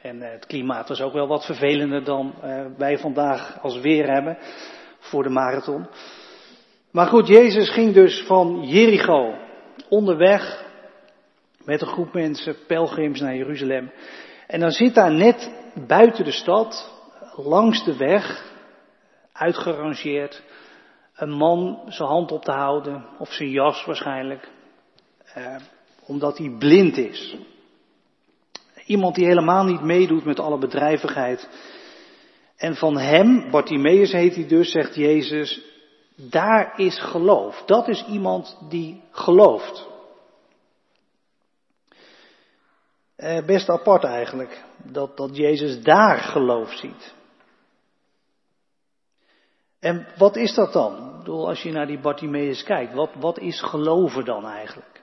En 0.02 0.22
eh, 0.22 0.32
het 0.32 0.46
klimaat 0.46 0.88
was 0.88 1.02
ook 1.02 1.14
wel 1.14 1.28
wat 1.28 1.46
vervelender 1.46 2.04
dan 2.04 2.34
eh, 2.42 2.66
wij 2.78 2.98
vandaag 2.98 3.62
als 3.62 3.80
weer 3.80 4.08
hebben 4.08 4.38
voor 5.00 5.24
de 5.24 5.30
marathon. 5.30 5.88
Maar 6.92 7.08
goed, 7.08 7.28
Jezus 7.28 7.70
ging 7.70 7.94
dus 7.94 8.24
van 8.26 8.62
Jericho 8.64 9.34
onderweg 9.90 10.66
met 11.64 11.82
een 11.82 11.88
groep 11.88 12.14
mensen, 12.14 12.56
pelgrims 12.68 13.20
naar 13.20 13.36
Jeruzalem. 13.36 13.92
En 14.48 14.60
dan 14.60 14.72
zit 14.72 14.94
daar 14.94 15.12
net 15.12 15.52
buiten 15.88 16.26
de 16.26 16.32
stad, 16.32 16.92
langs 17.36 17.84
de 17.84 17.98
weg, 17.98 18.46
uitgerangeerd, 19.32 20.44
een 21.16 21.32
man 21.32 21.82
zijn 21.88 22.10
hand 22.10 22.32
op 22.32 22.44
te 22.44 22.52
houden, 22.52 23.06
of 23.20 23.32
zijn 23.34 23.50
jas 23.50 23.86
waarschijnlijk, 23.86 24.50
eh, 25.34 25.56
omdat 26.06 26.38
hij 26.38 26.56
blind 26.60 26.98
is. 26.98 27.36
Iemand 28.86 29.16
die 29.16 29.26
helemaal 29.26 29.64
niet 29.64 29.82
meedoet 29.82 30.26
met 30.26 30.40
alle 30.40 30.58
bedrijvigheid. 30.58 31.50
En 32.58 32.76
van 32.76 32.98
hem, 32.98 33.52
Bartimaeus 33.52 34.12
heet 34.12 34.36
hij 34.36 34.48
dus, 34.48 34.72
zegt 34.72 34.96
Jezus, 34.96 35.71
daar 36.30 36.80
is 36.80 37.00
geloof. 37.00 37.64
Dat 37.66 37.88
is 37.88 38.06
iemand 38.06 38.58
die 38.70 39.02
gelooft. 39.12 39.90
Eh, 43.16 43.46
best 43.46 43.70
apart 43.70 44.04
eigenlijk, 44.04 44.64
dat, 44.84 45.18
dat 45.18 45.38
Jezus 45.38 45.84
daar 45.84 46.18
geloof 46.18 46.74
ziet. 46.74 47.14
En 49.80 50.08
wat 50.18 50.36
is 50.36 50.54
dat 50.54 50.74
dan? 50.74 51.10
Ik 51.12 51.18
bedoel, 51.18 51.48
als 51.48 51.62
je 51.62 51.72
naar 51.72 51.88
die 51.88 52.00
Bartimaeus 52.00 52.64
kijkt, 52.64 52.94
wat, 52.94 53.10
wat 53.20 53.40
is 53.40 53.62
geloven 53.62 54.26
dan 54.26 54.46
eigenlijk? 54.46 55.02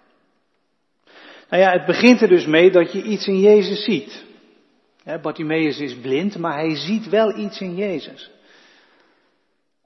Nou 1.48 1.62
ja, 1.62 1.72
het 1.72 1.86
begint 1.86 2.20
er 2.20 2.28
dus 2.28 2.46
mee 2.46 2.70
dat 2.70 2.92
je 2.92 3.02
iets 3.02 3.26
in 3.26 3.40
Jezus 3.40 3.84
ziet. 3.84 4.24
Bartimaeus 5.22 5.78
is 5.78 6.00
blind, 6.00 6.38
maar 6.38 6.54
hij 6.54 6.74
ziet 6.74 7.08
wel 7.08 7.38
iets 7.38 7.60
in 7.60 7.74
Jezus. 7.74 8.30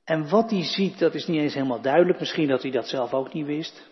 En 0.05 0.29
wat 0.29 0.51
hij 0.51 0.65
ziet, 0.65 0.99
dat 0.99 1.15
is 1.15 1.27
niet 1.27 1.41
eens 1.41 1.55
helemaal 1.55 1.81
duidelijk. 1.81 2.19
Misschien 2.19 2.49
dat 2.49 2.63
hij 2.63 2.71
dat 2.71 2.89
zelf 2.89 3.13
ook 3.15 3.33
niet 3.33 3.47
wist. 3.47 3.91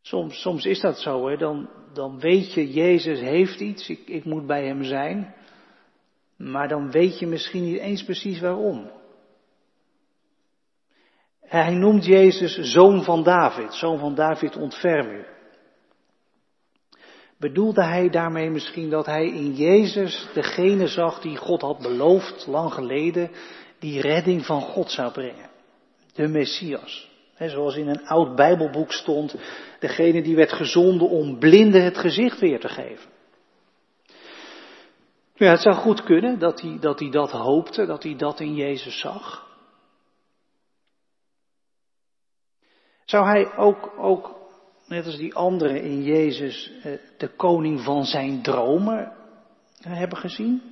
Soms, 0.00 0.40
soms 0.40 0.64
is 0.64 0.80
dat 0.80 1.00
zo, 1.00 1.28
hè? 1.28 1.36
Dan, 1.36 1.70
dan 1.92 2.18
weet 2.20 2.52
je, 2.52 2.72
Jezus 2.72 3.20
heeft 3.20 3.60
iets, 3.60 3.88
ik, 3.88 4.08
ik 4.08 4.24
moet 4.24 4.46
bij 4.46 4.66
hem 4.66 4.84
zijn. 4.84 5.34
Maar 6.36 6.68
dan 6.68 6.90
weet 6.90 7.18
je 7.18 7.26
misschien 7.26 7.64
niet 7.64 7.78
eens 7.78 8.04
precies 8.04 8.40
waarom. 8.40 8.90
Hij 11.40 11.74
noemt 11.74 12.04
Jezus 12.04 12.72
zoon 12.72 13.04
van 13.04 13.22
David, 13.22 13.74
zoon 13.74 13.98
van 13.98 14.14
David 14.14 14.56
ontferm 14.56 15.10
u. 15.10 15.24
Bedoelde 17.42 17.84
hij 17.84 18.10
daarmee 18.10 18.50
misschien 18.50 18.90
dat 18.90 19.06
hij 19.06 19.26
in 19.26 19.54
Jezus 19.54 20.28
degene 20.34 20.86
zag 20.86 21.20
die 21.20 21.36
God 21.36 21.60
had 21.60 21.78
beloofd 21.78 22.46
lang 22.46 22.72
geleden, 22.72 23.30
die 23.78 24.00
redding 24.00 24.46
van 24.46 24.60
God 24.60 24.90
zou 24.90 25.12
brengen? 25.12 25.50
De 26.14 26.28
Messias. 26.28 27.10
Zoals 27.38 27.76
in 27.76 27.88
een 27.88 28.06
oud 28.06 28.36
Bijbelboek 28.36 28.92
stond, 28.92 29.34
degene 29.78 30.22
die 30.22 30.36
werd 30.36 30.52
gezonden 30.52 31.08
om 31.08 31.38
blinden 31.38 31.84
het 31.84 31.98
gezicht 31.98 32.40
weer 32.40 32.60
te 32.60 32.68
geven. 32.68 33.10
Ja, 35.34 35.50
het 35.50 35.60
zou 35.60 35.74
goed 35.74 36.02
kunnen 36.02 36.38
dat 36.38 36.60
hij, 36.60 36.76
dat 36.80 36.98
hij 36.98 37.10
dat 37.10 37.30
hoopte, 37.30 37.86
dat 37.86 38.02
hij 38.02 38.16
dat 38.16 38.40
in 38.40 38.54
Jezus 38.54 38.98
zag. 38.98 39.46
Zou 43.04 43.26
hij 43.26 43.56
ook, 43.56 43.92
ook 43.98 44.41
net 44.92 45.06
als 45.06 45.16
die 45.16 45.34
anderen 45.34 45.82
in 45.82 46.02
Jezus, 46.02 46.70
eh, 46.82 46.92
de 47.16 47.28
koning 47.28 47.80
van 47.80 48.04
zijn 48.04 48.42
dromen 48.42 49.12
hebben 49.80 50.18
gezien? 50.18 50.62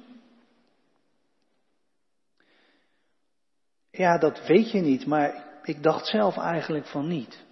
Ja, 3.91 4.19
dat 4.19 4.47
weet 4.47 4.71
je 4.71 4.81
niet, 4.81 5.07
maar 5.07 5.45
ik 5.63 5.83
dacht 5.83 6.07
zelf 6.07 6.37
eigenlijk 6.37 6.87
van 6.87 7.09
niet. 7.09 7.45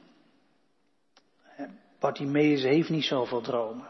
Bartimeus 1.99 2.63
heeft 2.63 2.89
niet 2.89 3.05
zoveel 3.05 3.41
dromen. 3.41 3.87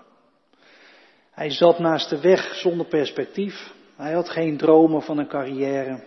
Hij 1.30 1.50
zat 1.50 1.78
naast 1.78 2.10
de 2.10 2.20
weg 2.20 2.54
zonder 2.54 2.86
perspectief. 2.86 3.72
Hij 3.96 4.12
had 4.12 4.28
geen 4.28 4.56
dromen 4.56 5.02
van 5.02 5.18
een 5.18 5.28
carrière, 5.28 6.04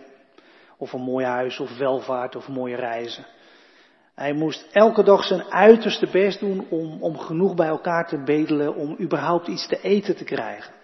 of 0.76 0.92
een 0.92 1.02
mooi 1.02 1.24
huis, 1.24 1.60
of 1.60 1.78
welvaart, 1.78 2.36
of 2.36 2.48
mooie 2.48 2.76
reizen. 2.76 3.26
Hij 4.22 4.32
moest 4.32 4.66
elke 4.72 5.02
dag 5.02 5.24
zijn 5.24 5.44
uiterste 5.44 6.06
best 6.06 6.40
doen 6.40 6.66
om, 6.70 7.02
om 7.02 7.18
genoeg 7.18 7.54
bij 7.54 7.66
elkaar 7.66 8.08
te 8.08 8.22
bedelen 8.22 8.74
om 8.74 8.96
überhaupt 9.00 9.46
iets 9.46 9.66
te 9.66 9.80
eten 9.80 10.16
te 10.16 10.24
krijgen. 10.24 10.74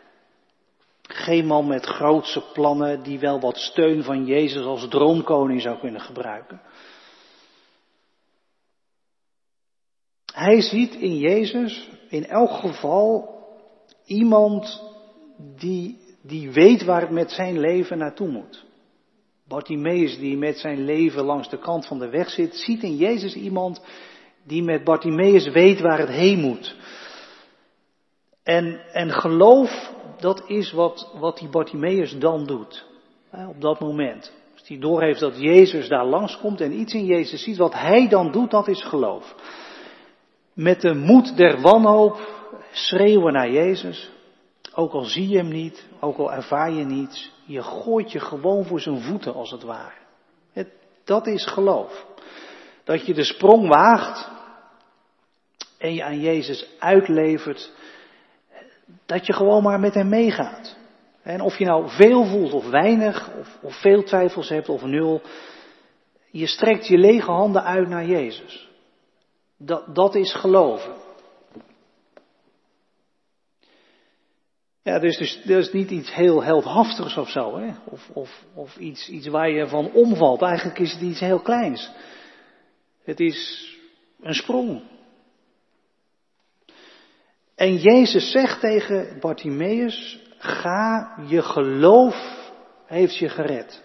Geen 1.02 1.46
man 1.46 1.66
met 1.66 1.86
grootse 1.86 2.42
plannen 2.52 3.02
die 3.02 3.18
wel 3.18 3.40
wat 3.40 3.56
steun 3.56 4.02
van 4.02 4.26
Jezus 4.26 4.64
als 4.64 4.88
droomkoning 4.88 5.62
zou 5.62 5.78
kunnen 5.78 6.00
gebruiken. 6.00 6.60
Hij 10.32 10.60
ziet 10.60 10.94
in 10.94 11.16
Jezus 11.16 11.88
in 12.08 12.26
elk 12.26 12.50
geval 12.50 13.38
iemand 14.04 14.82
die, 15.36 16.16
die 16.22 16.50
weet 16.50 16.84
waar 16.84 17.00
het 17.00 17.10
met 17.10 17.30
zijn 17.30 17.58
leven 17.58 17.98
naartoe 17.98 18.28
moet. 18.28 18.66
Bartimaeus 19.48 20.18
die 20.18 20.36
met 20.36 20.58
zijn 20.58 20.84
leven 20.84 21.24
langs 21.24 21.48
de 21.48 21.58
kant 21.58 21.86
van 21.86 21.98
de 21.98 22.08
weg 22.08 22.30
zit, 22.30 22.56
ziet 22.56 22.82
in 22.82 22.96
Jezus 22.96 23.34
iemand 23.34 23.80
die 24.44 24.62
met 24.62 24.84
Bartimaeus 24.84 25.48
weet 25.48 25.80
waar 25.80 25.98
het 25.98 26.08
heen 26.08 26.40
moet. 26.40 26.76
En, 28.42 28.80
en 28.92 29.10
geloof, 29.10 29.92
dat 30.18 30.42
is 30.46 30.72
wat, 30.72 31.12
wat 31.18 31.38
die 31.38 31.48
Bartimaeus 31.48 32.18
dan 32.18 32.46
doet. 32.46 32.86
Op 33.48 33.60
dat 33.60 33.80
moment. 33.80 34.32
Als 34.58 34.68
hij 34.68 34.78
doorheeft 34.78 35.20
dat 35.20 35.40
Jezus 35.40 35.88
daar 35.88 36.06
langskomt 36.06 36.60
en 36.60 36.80
iets 36.80 36.94
in 36.94 37.04
Jezus 37.04 37.42
ziet, 37.42 37.56
wat 37.56 37.74
hij 37.74 38.08
dan 38.08 38.32
doet, 38.32 38.50
dat 38.50 38.68
is 38.68 38.84
geloof. 38.84 39.34
Met 40.52 40.80
de 40.80 40.94
moed 40.94 41.36
der 41.36 41.60
wanhoop 41.60 42.18
schreeuwen 42.72 43.32
naar 43.32 43.50
Jezus. 43.50 44.10
Ook 44.74 44.92
al 44.92 45.04
zie 45.04 45.28
je 45.28 45.36
hem 45.36 45.48
niet, 45.48 45.86
ook 46.00 46.16
al 46.16 46.32
ervaar 46.32 46.72
je 46.72 46.84
niets, 46.84 47.32
je 47.48 47.62
gooit 47.62 48.12
je 48.12 48.20
gewoon 48.20 48.64
voor 48.64 48.80
zijn 48.80 49.00
voeten 49.00 49.34
als 49.34 49.50
het 49.50 49.62
ware. 49.62 50.06
Dat 51.04 51.26
is 51.26 51.46
geloof. 51.46 52.06
Dat 52.84 53.06
je 53.06 53.14
de 53.14 53.24
sprong 53.24 53.68
waagt 53.68 54.30
en 55.78 55.94
je 55.94 56.04
aan 56.04 56.20
Jezus 56.20 56.66
uitlevert, 56.78 57.72
dat 59.06 59.26
je 59.26 59.32
gewoon 59.32 59.62
maar 59.62 59.80
met 59.80 59.94
hem 59.94 60.08
meegaat. 60.08 60.76
En 61.22 61.40
of 61.40 61.58
je 61.58 61.64
nou 61.64 61.88
veel 61.88 62.24
voelt 62.24 62.52
of 62.52 62.70
weinig, 62.70 63.30
of, 63.38 63.58
of 63.62 63.80
veel 63.80 64.02
twijfels 64.02 64.48
hebt 64.48 64.68
of 64.68 64.82
nul, 64.82 65.22
je 66.30 66.46
strekt 66.46 66.86
je 66.86 66.98
lege 66.98 67.30
handen 67.30 67.64
uit 67.64 67.88
naar 67.88 68.06
Jezus. 68.06 68.68
Dat, 69.56 69.94
dat 69.94 70.14
is 70.14 70.34
geloven. 70.34 70.94
Ja, 74.88 74.98
dus, 74.98 75.16
dus 75.16 75.42
dat 75.44 75.58
is 75.58 75.72
niet 75.72 75.90
iets 75.90 76.14
heel 76.14 76.42
heldhaftigs 76.42 77.16
of 77.16 77.30
zo, 77.30 77.58
hè? 77.58 77.74
Of, 77.84 78.10
of, 78.12 78.44
of 78.54 78.76
iets, 78.76 79.08
iets 79.08 79.26
waar 79.26 79.50
je 79.50 79.66
van 79.66 79.92
omvalt. 79.92 80.42
Eigenlijk 80.42 80.78
is 80.78 80.92
het 80.92 81.00
iets 81.00 81.20
heel 81.20 81.40
kleins. 81.40 81.90
Het 83.04 83.20
is 83.20 83.68
een 84.20 84.34
sprong. 84.34 84.82
En 87.54 87.76
Jezus 87.76 88.30
zegt 88.30 88.60
tegen 88.60 89.20
Bartimaeus, 89.20 90.18
ga, 90.38 91.14
je 91.26 91.42
geloof 91.42 92.50
heeft 92.86 93.16
je 93.16 93.28
gered. 93.28 93.82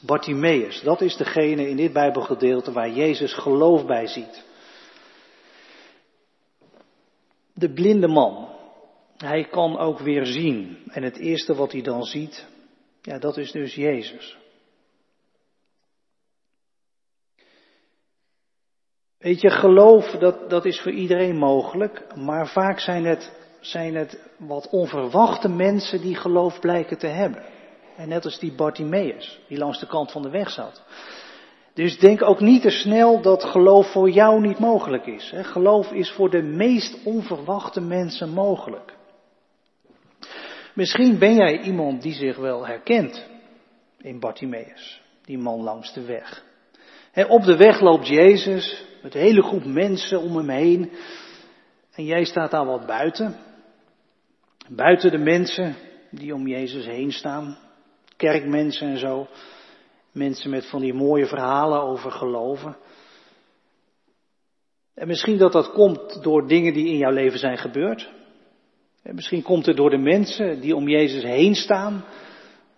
Bartimaeus, 0.00 0.80
dat 0.80 1.00
is 1.00 1.16
degene 1.16 1.68
in 1.68 1.76
dit 1.76 1.92
Bijbelgedeelte 1.92 2.72
waar 2.72 2.90
Jezus 2.90 3.34
geloof 3.34 3.86
bij 3.86 4.06
ziet. 4.06 4.44
De 7.54 7.72
blinde 7.72 8.08
man, 8.08 8.56
hij 9.18 9.44
kan 9.44 9.78
ook 9.78 9.98
weer 9.98 10.26
zien. 10.26 10.78
En 10.90 11.02
het 11.02 11.16
eerste 11.18 11.54
wat 11.54 11.72
hij 11.72 11.82
dan 11.82 12.02
ziet, 12.02 12.46
ja, 13.02 13.18
dat 13.18 13.36
is 13.36 13.52
dus 13.52 13.74
Jezus. 13.74 14.36
Weet 19.18 19.40
je, 19.40 19.50
geloof, 19.50 20.10
dat, 20.10 20.50
dat 20.50 20.64
is 20.64 20.80
voor 20.80 20.92
iedereen 20.92 21.36
mogelijk, 21.36 22.16
maar 22.16 22.48
vaak 22.48 22.80
zijn 22.80 23.04
het 23.04 23.36
zijn 23.60 23.94
het 23.94 24.20
wat 24.36 24.68
onverwachte 24.70 25.48
mensen 25.48 26.00
die 26.00 26.14
geloof 26.14 26.60
blijken 26.60 26.98
te 26.98 27.06
hebben. 27.06 27.42
En 27.96 28.08
net 28.08 28.24
als 28.24 28.38
die 28.38 28.52
Bartimaeus, 28.52 29.40
die 29.48 29.58
langs 29.58 29.80
de 29.80 29.86
kant 29.86 30.12
van 30.12 30.22
de 30.22 30.30
weg 30.30 30.50
zat. 30.50 30.82
Dus 31.74 31.98
denk 31.98 32.22
ook 32.22 32.40
niet 32.40 32.62
te 32.62 32.70
snel 32.70 33.20
dat 33.20 33.44
geloof 33.44 33.92
voor 33.92 34.10
jou 34.10 34.40
niet 34.40 34.58
mogelijk 34.58 35.06
is. 35.06 35.32
Geloof 35.36 35.92
is 35.92 36.10
voor 36.10 36.30
de 36.30 36.42
meest 36.42 37.04
onverwachte 37.04 37.80
mensen 37.80 38.28
mogelijk. 38.28 38.97
Misschien 40.78 41.18
ben 41.18 41.34
jij 41.34 41.60
iemand 41.60 42.02
die 42.02 42.12
zich 42.12 42.36
wel 42.36 42.66
herkent 42.66 43.26
in 43.98 44.20
Bartimaeus, 44.20 45.02
die 45.24 45.38
man 45.38 45.60
langs 45.60 45.92
de 45.92 46.04
weg. 46.04 46.44
op 47.28 47.42
de 47.42 47.56
weg 47.56 47.80
loopt 47.80 48.08
Jezus 48.08 48.84
met 49.02 49.14
een 49.14 49.20
hele 49.20 49.42
groep 49.42 49.64
mensen 49.64 50.20
om 50.20 50.36
hem 50.36 50.48
heen. 50.48 50.92
En 51.94 52.04
jij 52.04 52.24
staat 52.24 52.50
daar 52.50 52.64
wat 52.64 52.86
buiten. 52.86 53.36
Buiten 54.68 55.10
de 55.10 55.18
mensen 55.18 55.76
die 56.10 56.34
om 56.34 56.46
Jezus 56.46 56.86
heen 56.86 57.12
staan. 57.12 57.58
Kerkmensen 58.16 58.88
en 58.88 58.98
zo. 58.98 59.26
Mensen 60.12 60.50
met 60.50 60.66
van 60.66 60.80
die 60.80 60.94
mooie 60.94 61.26
verhalen 61.26 61.82
over 61.82 62.10
geloven. 62.10 62.76
En 64.94 65.06
misschien 65.06 65.38
dat 65.38 65.52
dat 65.52 65.72
komt 65.72 66.22
door 66.22 66.48
dingen 66.48 66.72
die 66.72 66.86
in 66.86 66.96
jouw 66.96 67.12
leven 67.12 67.38
zijn 67.38 67.58
gebeurd. 67.58 68.16
En 69.02 69.14
misschien 69.14 69.42
komt 69.42 69.66
het 69.66 69.76
door 69.76 69.90
de 69.90 69.98
mensen 69.98 70.60
die 70.60 70.76
om 70.76 70.88
Jezus 70.88 71.22
heen 71.22 71.54
staan. 71.54 72.04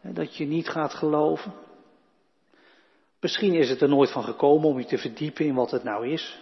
Dat 0.02 0.36
je 0.36 0.44
niet 0.44 0.68
gaat 0.68 0.94
geloven. 0.94 1.52
Misschien 3.20 3.54
is 3.54 3.68
het 3.68 3.80
er 3.80 3.88
nooit 3.88 4.10
van 4.10 4.24
gekomen 4.24 4.68
om 4.68 4.78
je 4.78 4.84
te 4.84 4.98
verdiepen 4.98 5.44
in 5.44 5.54
wat 5.54 5.70
het 5.70 5.84
nou 5.84 6.08
is. 6.08 6.40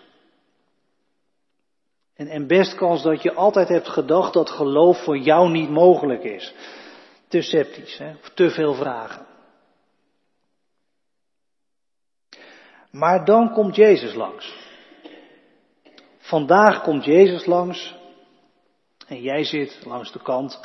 En, 2.15 2.29
en 2.29 2.47
best 2.47 2.75
kans 2.75 3.03
dat 3.03 3.23
je 3.23 3.35
altijd 3.35 3.69
hebt 3.69 3.89
gedacht 3.89 4.33
dat 4.33 4.51
geloof 4.51 5.05
voor 5.05 5.19
jou 5.19 5.51
niet 5.51 5.71
mogelijk 5.71 6.25
is. 6.25 6.55
Te 7.29 7.43
sceptisch, 7.43 7.99
hè? 7.99 8.11
of 8.11 8.31
te 8.35 8.51
veel 8.51 8.75
vragen. 8.75 9.27
Maar 12.91 13.25
dan 13.25 13.53
komt 13.53 13.77
Jezus 13.77 14.15
langs. 14.15 14.57
Vandaag 16.19 16.83
komt 16.83 17.05
Jezus 17.05 17.47
langs. 17.47 17.98
En 19.09 19.21
jij 19.23 19.45
zit 19.45 19.81
langs 19.85 20.13
de 20.13 20.23
kant. 20.23 20.61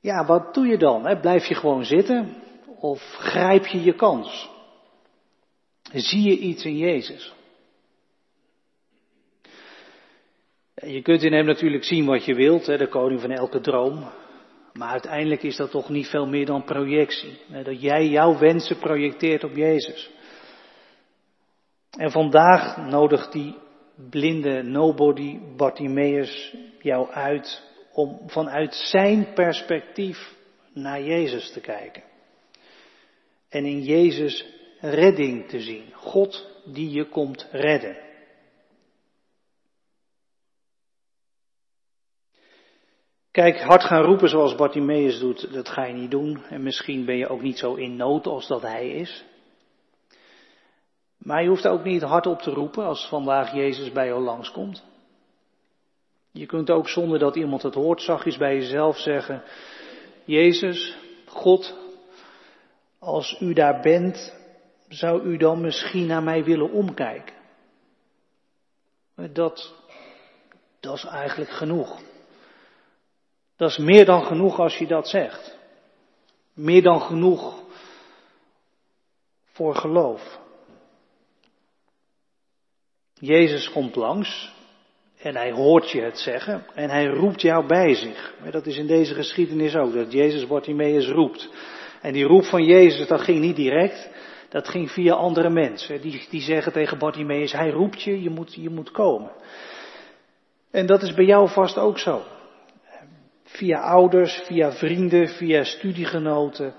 Ja, 0.00 0.26
wat 0.26 0.54
doe 0.54 0.66
je 0.66 0.78
dan? 0.78 1.06
Hè? 1.06 1.20
Blijf 1.20 1.44
je 1.46 1.54
gewoon 1.54 1.84
zitten? 1.84 2.42
Of 2.78 3.00
grijp 3.18 3.66
je 3.66 3.82
je 3.82 3.94
kans? 3.94 4.50
Zie 5.92 6.22
je 6.22 6.38
iets 6.38 6.64
in 6.64 6.76
Jezus? 6.76 7.32
Je 10.74 11.02
kunt 11.02 11.22
in 11.22 11.32
hem 11.32 11.46
natuurlijk 11.46 11.84
zien 11.84 12.06
wat 12.06 12.24
je 12.24 12.34
wilt, 12.34 12.66
hè, 12.66 12.76
de 12.76 12.88
koning 12.88 13.20
van 13.20 13.30
elke 13.30 13.60
droom. 13.60 14.10
Maar 14.72 14.88
uiteindelijk 14.88 15.42
is 15.42 15.56
dat 15.56 15.70
toch 15.70 15.88
niet 15.88 16.06
veel 16.06 16.26
meer 16.26 16.46
dan 16.46 16.64
projectie. 16.64 17.38
Hè, 17.50 17.62
dat 17.62 17.80
jij 17.80 18.08
jouw 18.08 18.38
wensen 18.38 18.78
projecteert 18.78 19.44
op 19.44 19.56
Jezus. 19.56 20.10
En 21.90 22.10
vandaag 22.10 22.76
nodigt 22.76 23.32
die 23.32 23.54
blinde 24.10 24.62
nobody 24.62 25.38
Bartimaeus 25.56 26.56
jou 26.80 27.10
uit 27.10 27.62
om 27.92 28.20
vanuit 28.26 28.74
zijn 28.74 29.32
perspectief 29.34 30.34
naar 30.72 31.02
Jezus 31.02 31.52
te 31.52 31.60
kijken. 31.60 32.02
En 33.48 33.64
in 33.64 33.82
Jezus 33.82 34.46
redding 34.80 35.48
te 35.48 35.60
zien. 35.60 35.92
God 35.92 36.50
die 36.64 36.90
je 36.90 37.08
komt 37.08 37.48
redden. 37.50 37.96
Kijk, 43.30 43.60
hard 43.60 43.84
gaan 43.84 44.02
roepen 44.02 44.28
zoals 44.28 44.54
Bartimaeus 44.54 45.18
doet, 45.18 45.52
dat 45.52 45.68
ga 45.68 45.84
je 45.84 45.94
niet 45.94 46.10
doen. 46.10 46.44
En 46.44 46.62
misschien 46.62 47.04
ben 47.04 47.16
je 47.16 47.28
ook 47.28 47.42
niet 47.42 47.58
zo 47.58 47.74
in 47.74 47.96
nood 47.96 48.26
als 48.26 48.46
dat 48.46 48.62
hij 48.62 48.88
is. 48.88 49.24
Maar 51.22 51.42
je 51.42 51.48
hoeft 51.48 51.66
ook 51.66 51.84
niet 51.84 52.02
hard 52.02 52.26
op 52.26 52.38
te 52.38 52.50
roepen 52.50 52.84
als 52.84 53.08
vandaag 53.08 53.54
Jezus 53.54 53.92
bij 53.92 54.06
jou 54.06 54.22
langskomt. 54.22 54.84
Je 56.30 56.46
kunt 56.46 56.70
ook 56.70 56.88
zonder 56.88 57.18
dat 57.18 57.36
iemand 57.36 57.62
het 57.62 57.74
hoort 57.74 58.02
zachtjes 58.02 58.36
bij 58.36 58.54
jezelf 58.54 58.98
zeggen, 58.98 59.42
Jezus, 60.24 60.96
God, 61.26 61.76
als 62.98 63.40
u 63.40 63.52
daar 63.52 63.80
bent, 63.80 64.34
zou 64.88 65.22
u 65.22 65.36
dan 65.36 65.60
misschien 65.60 66.06
naar 66.06 66.22
mij 66.22 66.44
willen 66.44 66.70
omkijken? 66.70 67.34
Dat, 69.32 69.74
dat 70.80 70.96
is 70.96 71.04
eigenlijk 71.04 71.50
genoeg. 71.50 72.00
Dat 73.56 73.70
is 73.70 73.78
meer 73.78 74.04
dan 74.04 74.24
genoeg 74.24 74.58
als 74.58 74.78
je 74.78 74.86
dat 74.86 75.08
zegt. 75.08 75.58
Meer 76.54 76.82
dan 76.82 77.00
genoeg 77.00 77.62
voor 79.52 79.74
geloof. 79.74 80.40
Jezus 83.24 83.70
komt 83.70 83.96
langs 83.96 84.52
en 85.18 85.36
hij 85.36 85.52
hoort 85.52 85.90
je 85.90 86.00
het 86.00 86.18
zeggen 86.18 86.66
en 86.74 86.90
hij 86.90 87.06
roept 87.06 87.40
jou 87.40 87.66
bij 87.66 87.94
zich. 87.94 88.34
Dat 88.50 88.66
is 88.66 88.76
in 88.76 88.86
deze 88.86 89.14
geschiedenis 89.14 89.76
ook, 89.76 89.92
dat 89.94 90.12
Jezus 90.12 90.46
Bartimaeus 90.46 91.08
roept. 91.08 91.48
En 92.00 92.12
die 92.12 92.24
roep 92.24 92.44
van 92.44 92.64
Jezus, 92.64 93.06
dat 93.06 93.20
ging 93.20 93.40
niet 93.40 93.56
direct, 93.56 94.10
dat 94.48 94.68
ging 94.68 94.90
via 94.90 95.14
andere 95.14 95.50
mensen. 95.50 96.00
Die, 96.00 96.26
die 96.30 96.40
zeggen 96.40 96.72
tegen 96.72 96.98
Bartimaeus, 96.98 97.52
hij 97.52 97.70
roept 97.70 98.02
je, 98.02 98.22
je 98.22 98.30
moet, 98.30 98.54
je 98.54 98.70
moet 98.70 98.90
komen. 98.90 99.30
En 100.70 100.86
dat 100.86 101.02
is 101.02 101.14
bij 101.14 101.24
jou 101.24 101.48
vast 101.48 101.78
ook 101.78 101.98
zo. 101.98 102.22
Via 103.44 103.80
ouders, 103.80 104.42
via 104.46 104.72
vrienden, 104.72 105.28
via 105.28 105.64
studiegenoten 105.64 106.74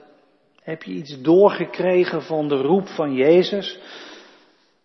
heb 0.61 0.83
je 0.83 0.91
iets 0.91 1.21
doorgekregen 1.21 2.21
van 2.21 2.47
de 2.47 2.57
roep 2.57 2.87
van 2.87 3.13
Jezus. 3.13 3.79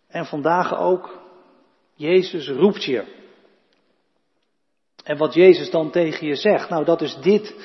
En 0.07 0.25
vandaag 0.25 0.77
ook, 0.77 1.19
Jezus 1.99 2.49
roept 2.49 2.83
je. 2.83 3.03
En 5.03 5.17
wat 5.17 5.33
Jezus 5.33 5.69
dan 5.69 5.91
tegen 5.91 6.27
je 6.27 6.35
zegt, 6.35 6.69
nou 6.69 6.85
dat 6.85 7.01
is 7.01 7.17
dit. 7.21 7.55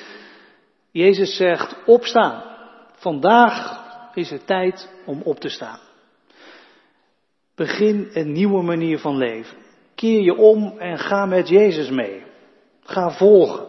Jezus 0.91 1.35
zegt 1.35 1.75
opstaan. 1.85 2.43
Vandaag 2.91 3.83
is 4.13 4.29
het 4.29 4.47
tijd 4.47 4.89
om 5.05 5.21
op 5.21 5.39
te 5.39 5.49
staan. 5.49 5.79
Begin 7.55 8.09
een 8.13 8.31
nieuwe 8.31 8.61
manier 8.61 8.99
van 8.99 9.17
leven. 9.17 9.57
Keer 9.95 10.21
je 10.21 10.35
om 10.35 10.79
en 10.79 10.99
ga 10.99 11.25
met 11.25 11.47
Jezus 11.47 11.89
mee. 11.89 12.23
Ga 12.83 13.11
volgen. 13.11 13.65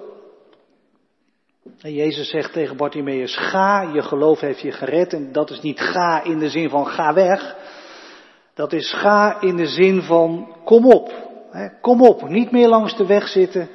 En 1.80 1.94
Jezus 1.94 2.28
zegt 2.28 2.52
tegen 2.52 2.76
Bartimaeus, 2.76 3.36
ga, 3.36 3.80
je 3.80 4.02
geloof 4.02 4.40
heeft 4.40 4.60
je 4.60 4.72
gered. 4.72 5.12
En 5.12 5.32
dat 5.32 5.50
is 5.50 5.60
niet 5.60 5.80
ga 5.80 6.22
in 6.24 6.38
de 6.38 6.48
zin 6.48 6.68
van 6.68 6.86
ga 6.86 7.14
weg. 7.14 7.56
Dat 8.56 8.72
is 8.72 8.92
ga 8.92 9.40
in 9.40 9.56
de 9.56 9.66
zin 9.66 10.02
van 10.02 10.56
kom 10.64 10.86
op. 10.86 11.12
Kom 11.80 12.02
op, 12.02 12.28
niet 12.28 12.50
meer 12.50 12.68
langs 12.68 12.96
de 12.96 13.06
weg 13.06 13.28
zitten, 13.28 13.68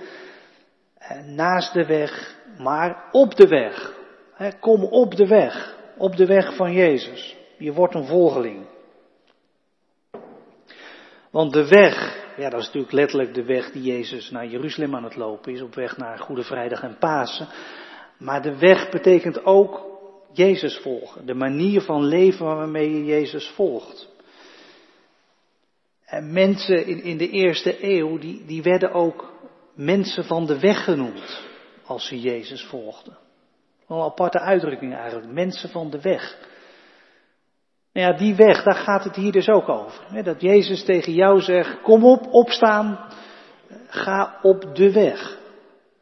naast 1.25 1.73
de 1.73 1.85
weg, 1.85 2.35
maar 2.57 3.03
op 3.11 3.35
de 3.35 3.47
weg. 3.47 3.93
Kom 4.59 4.83
op 4.83 5.15
de 5.15 5.27
weg, 5.27 5.75
op 5.97 6.15
de 6.15 6.25
weg 6.25 6.55
van 6.55 6.73
Jezus. 6.73 7.35
Je 7.57 7.73
wordt 7.73 7.95
een 7.95 8.05
volgeling. 8.05 8.65
Want 11.31 11.53
de 11.53 11.67
weg, 11.67 12.25
ja 12.37 12.49
dat 12.49 12.59
is 12.59 12.65
natuurlijk 12.65 12.93
letterlijk 12.93 13.33
de 13.33 13.45
weg 13.45 13.71
die 13.71 13.83
Jezus 13.83 14.29
naar 14.29 14.47
Jeruzalem 14.47 14.95
aan 14.95 15.03
het 15.03 15.15
lopen 15.15 15.53
is, 15.53 15.61
op 15.61 15.75
weg 15.75 15.97
naar 15.97 16.19
Goede 16.19 16.43
Vrijdag 16.43 16.83
en 16.83 16.97
Pasen. 16.99 17.47
Maar 18.17 18.41
de 18.41 18.57
weg 18.57 18.89
betekent 18.89 19.45
ook 19.45 19.85
Jezus 20.33 20.77
volgen, 20.77 21.25
de 21.25 21.33
manier 21.33 21.81
van 21.81 22.03
leven 22.03 22.45
waarmee 22.45 22.91
je 22.91 23.05
Jezus 23.05 23.47
volgt. 23.47 24.09
En 26.11 26.33
mensen 26.33 26.85
in, 26.85 27.03
in 27.03 27.17
de 27.17 27.29
eerste 27.29 27.83
eeuw, 27.83 28.17
die, 28.17 28.45
die 28.45 28.61
werden 28.61 28.91
ook 28.91 29.33
mensen 29.75 30.23
van 30.23 30.45
de 30.45 30.59
weg 30.59 30.83
genoemd, 30.83 31.41
als 31.85 32.07
ze 32.07 32.19
Jezus 32.19 32.63
volgden. 32.63 33.17
Een 33.87 34.01
aparte 34.01 34.39
uitdrukking 34.39 34.95
eigenlijk, 34.95 35.31
mensen 35.31 35.69
van 35.69 35.89
de 35.89 36.01
weg. 36.01 36.37
Nou 37.93 38.11
ja, 38.11 38.17
die 38.17 38.35
weg, 38.35 38.63
daar 38.63 38.75
gaat 38.75 39.03
het 39.03 39.15
hier 39.15 39.31
dus 39.31 39.47
ook 39.47 39.69
over. 39.69 40.23
Dat 40.23 40.41
Jezus 40.41 40.83
tegen 40.83 41.13
jou 41.13 41.41
zegt, 41.41 41.81
kom 41.81 42.05
op, 42.05 42.27
opstaan, 42.31 43.13
ga 43.87 44.39
op 44.41 44.75
de 44.75 44.91
weg. 44.91 45.37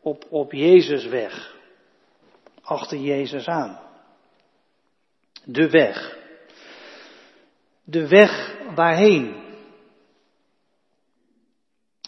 Op, 0.02 0.26
op 0.30 0.52
Jezus 0.52 1.06
weg. 1.06 1.56
Achter 2.62 2.98
Jezus 2.98 3.48
aan. 3.48 3.80
De 5.45 5.69
weg. 5.69 6.17
De 7.84 8.08
weg 8.08 8.56
waarheen? 8.76 9.48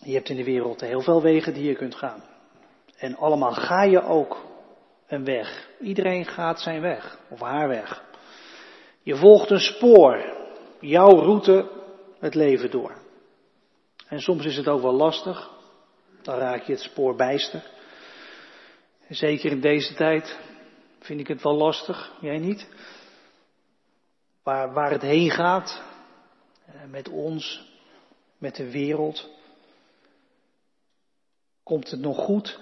Je 0.04 0.14
hebt 0.14 0.30
in 0.30 0.36
de 0.36 0.44
wereld 0.44 0.82
heel 0.82 1.02
veel 1.02 1.22
wegen 1.22 1.54
die 1.54 1.64
je 1.64 1.76
kunt 1.76 1.96
gaan. 1.96 2.24
En 2.98 3.16
allemaal 3.16 3.54
ga 3.54 3.84
je 3.84 4.04
ook 4.04 4.46
een 5.08 5.26
weg. 5.26 5.70
Iedereen 5.80 6.26
gaat 6.26 6.62
zijn 6.62 6.82
weg, 6.82 7.20
of 7.30 7.40
haar 7.40 7.68
weg. 7.68 8.04
Je 9.04 9.16
volgt 9.16 9.50
een 9.50 9.60
spoor, 9.60 10.34
jouw 10.80 11.20
route 11.20 11.70
het 12.20 12.36
leven 12.36 12.72
door. 12.72 12.96
En 14.08 14.20
soms 14.20 14.46
is 14.46 14.58
het 14.58 14.68
ook 14.68 14.82
wel 14.82 14.94
lastig. 14.94 15.50
dan 16.22 16.38
raak 16.38 16.64
je 16.64 16.72
het 16.72 16.82
spoor 16.82 17.16
bijster. 17.16 17.64
zeker 19.10 19.52
in 19.52 19.62
deze 19.62 19.94
tijd 19.94 20.40
vind 21.00 21.20
ik 21.20 21.28
het 21.28 21.42
wel 21.42 21.56
lastig, 21.56 22.14
jij 22.22 22.38
niet? 22.38 22.68
Waar, 24.44 24.74
waar 24.74 24.92
het 24.92 25.02
heen 25.02 25.32
gaat, 25.32 25.82
eh, 26.66 26.74
met 26.90 27.10
ons, 27.10 27.72
met 28.38 28.56
de 28.56 28.72
wereld. 28.72 29.30
Komt 31.64 31.92
het 31.92 32.00
nog 32.00 32.18
goed? 32.18 32.60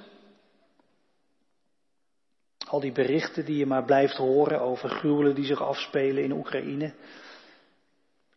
Al 2.68 2.80
die 2.80 2.92
berichten 2.92 3.46
die 3.46 3.58
je 3.58 3.66
maar 3.66 3.86
blijft 3.86 4.18
horen 4.18 4.62
over 4.62 4.90
gruwelen 4.90 5.36
die 5.36 5.46
zich 5.46 5.62
afspelen 5.62 6.24
in 6.24 6.32
Oekraïne. 6.32 6.94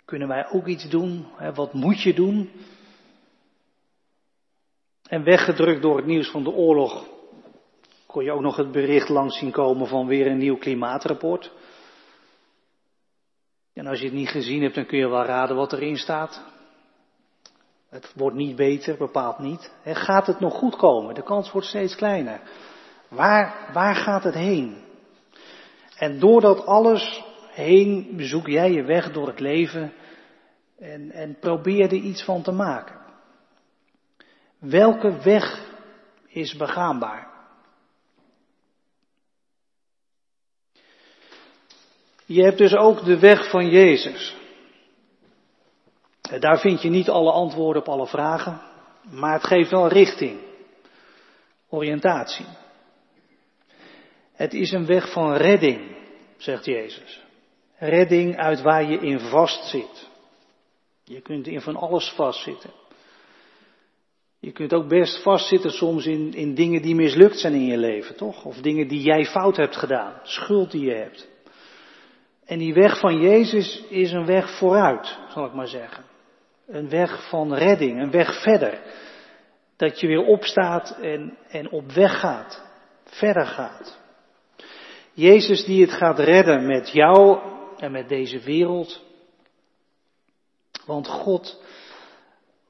Kunnen 0.04 0.28
wij 0.28 0.48
ook 0.50 0.66
iets 0.66 0.88
doen? 0.88 1.26
Wat 1.54 1.72
moet 1.72 2.02
je 2.02 2.14
doen? 2.14 2.50
En 5.08 5.24
weggedrukt 5.24 5.82
door 5.82 5.96
het 5.96 6.06
nieuws 6.06 6.30
van 6.30 6.44
de 6.44 6.50
oorlog 6.50 7.06
kon 8.06 8.24
je 8.24 8.32
ook 8.32 8.40
nog 8.40 8.56
het 8.56 8.72
bericht 8.72 9.08
langs 9.08 9.38
zien 9.38 9.50
komen 9.50 9.86
van 9.86 10.06
weer 10.06 10.26
een 10.26 10.38
nieuw 10.38 10.56
klimaatrapport. 10.56 11.52
En 13.72 13.86
als 13.86 13.98
je 13.98 14.04
het 14.04 14.14
niet 14.14 14.28
gezien 14.28 14.62
hebt, 14.62 14.74
dan 14.74 14.86
kun 14.86 14.98
je 14.98 15.08
wel 15.08 15.24
raden 15.24 15.56
wat 15.56 15.72
erin 15.72 15.96
staat. 15.96 16.44
Het 17.92 18.12
wordt 18.14 18.36
niet 18.36 18.56
beter, 18.56 18.96
bepaald 18.96 19.38
niet. 19.38 19.72
gaat 19.84 20.26
het 20.26 20.40
nog 20.40 20.54
goed 20.54 20.76
komen? 20.76 21.14
De 21.14 21.22
kans 21.22 21.52
wordt 21.52 21.66
steeds 21.66 21.94
kleiner. 21.94 22.40
Waar, 23.08 23.70
waar 23.72 23.94
gaat 23.94 24.24
het 24.24 24.34
heen? 24.34 24.84
En 25.96 26.18
door 26.18 26.40
dat 26.40 26.66
alles 26.66 27.22
heen 27.50 28.14
zoek 28.18 28.46
jij 28.46 28.72
je 28.72 28.82
weg 28.82 29.12
door 29.12 29.26
het 29.26 29.40
leven 29.40 29.92
en, 30.78 31.10
en 31.10 31.38
probeer 31.38 31.84
er 31.84 31.92
iets 31.92 32.24
van 32.24 32.42
te 32.42 32.52
maken. 32.52 33.00
Welke 34.58 35.22
weg 35.22 35.60
is 36.26 36.56
begaanbaar? 36.56 37.30
Je 42.26 42.42
hebt 42.42 42.58
dus 42.58 42.74
ook 42.74 43.04
de 43.04 43.18
weg 43.18 43.50
van 43.50 43.68
Jezus. 43.68 44.41
Daar 46.40 46.58
vind 46.58 46.82
je 46.82 46.88
niet 46.88 47.08
alle 47.08 47.30
antwoorden 47.32 47.82
op 47.82 47.88
alle 47.88 48.06
vragen, 48.06 48.60
maar 49.10 49.32
het 49.32 49.46
geeft 49.46 49.70
wel 49.70 49.88
richting, 49.88 50.38
oriëntatie. 51.68 52.46
Het 54.32 54.54
is 54.54 54.72
een 54.72 54.86
weg 54.86 55.12
van 55.12 55.32
redding, 55.32 55.96
zegt 56.36 56.64
Jezus. 56.64 57.22
Redding 57.78 58.36
uit 58.36 58.62
waar 58.62 58.90
je 58.90 58.98
in 58.98 59.20
vastzit. 59.20 60.10
Je 61.04 61.20
kunt 61.20 61.46
in 61.46 61.60
van 61.60 61.76
alles 61.76 62.08
vastzitten. 62.10 62.70
Je 64.38 64.52
kunt 64.52 64.72
ook 64.72 64.88
best 64.88 65.22
vastzitten 65.22 65.70
soms 65.70 66.06
in, 66.06 66.34
in 66.34 66.54
dingen 66.54 66.82
die 66.82 66.94
mislukt 66.94 67.38
zijn 67.38 67.54
in 67.54 67.66
je 67.66 67.76
leven, 67.76 68.16
toch? 68.16 68.44
Of 68.44 68.56
dingen 68.56 68.88
die 68.88 69.02
jij 69.02 69.24
fout 69.24 69.56
hebt 69.56 69.76
gedaan, 69.76 70.20
schuld 70.22 70.70
die 70.70 70.84
je 70.84 70.94
hebt. 70.94 71.28
En 72.44 72.58
die 72.58 72.74
weg 72.74 72.98
van 72.98 73.20
Jezus 73.20 73.82
is 73.88 74.12
een 74.12 74.26
weg 74.26 74.58
vooruit, 74.58 75.18
zal 75.28 75.44
ik 75.46 75.52
maar 75.52 75.68
zeggen. 75.68 76.11
Een 76.72 76.88
weg 76.88 77.28
van 77.28 77.54
redding, 77.54 78.00
een 78.00 78.10
weg 78.10 78.42
verder. 78.42 78.80
Dat 79.76 80.00
je 80.00 80.06
weer 80.06 80.24
opstaat 80.24 80.98
en, 81.00 81.36
en 81.48 81.70
op 81.70 81.92
weg 81.92 82.20
gaat, 82.20 82.62
verder 83.04 83.46
gaat. 83.46 83.98
Jezus 85.12 85.64
die 85.64 85.82
het 85.82 85.92
gaat 85.92 86.18
redden 86.18 86.66
met 86.66 86.88
jou 86.88 87.38
en 87.76 87.92
met 87.92 88.08
deze 88.08 88.38
wereld. 88.40 89.04
Want 90.86 91.08
God, 91.08 91.62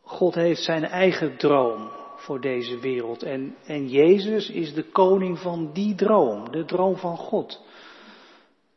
God 0.02 0.34
heeft 0.34 0.62
zijn 0.62 0.84
eigen 0.84 1.36
droom 1.36 1.90
voor 2.16 2.40
deze 2.40 2.78
wereld. 2.78 3.22
En, 3.22 3.56
en 3.66 3.88
Jezus 3.88 4.50
is 4.50 4.74
de 4.74 4.84
koning 4.90 5.38
van 5.38 5.72
die 5.72 5.94
droom, 5.94 6.50
de 6.50 6.64
droom 6.64 6.96
van 6.96 7.16
God. 7.16 7.60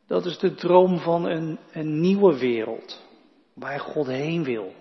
Dat 0.06 0.24
is 0.24 0.38
de 0.38 0.54
droom 0.54 0.98
van 0.98 1.24
een, 1.24 1.58
een 1.72 2.00
nieuwe 2.00 2.38
wereld, 2.38 3.02
waar 3.54 3.80
God 3.80 4.06
heen 4.06 4.44
wil. 4.44 4.72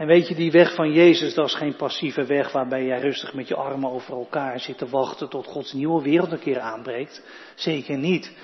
En 0.00 0.06
weet 0.06 0.28
je, 0.28 0.34
die 0.34 0.50
weg 0.50 0.74
van 0.74 0.92
Jezus, 0.92 1.34
dat 1.34 1.46
is 1.46 1.54
geen 1.54 1.76
passieve 1.76 2.24
weg 2.24 2.52
waarbij 2.52 2.84
jij 2.84 3.00
rustig 3.00 3.34
met 3.34 3.48
je 3.48 3.54
armen 3.54 3.90
over 3.90 4.14
elkaar 4.14 4.60
zit 4.60 4.78
te 4.78 4.88
wachten 4.88 5.28
tot 5.28 5.46
Gods 5.46 5.72
nieuwe 5.72 6.02
wereld 6.02 6.32
een 6.32 6.38
keer 6.38 6.60
aanbreekt. 6.60 7.22
Zeker 7.54 7.98
niet. 7.98 8.36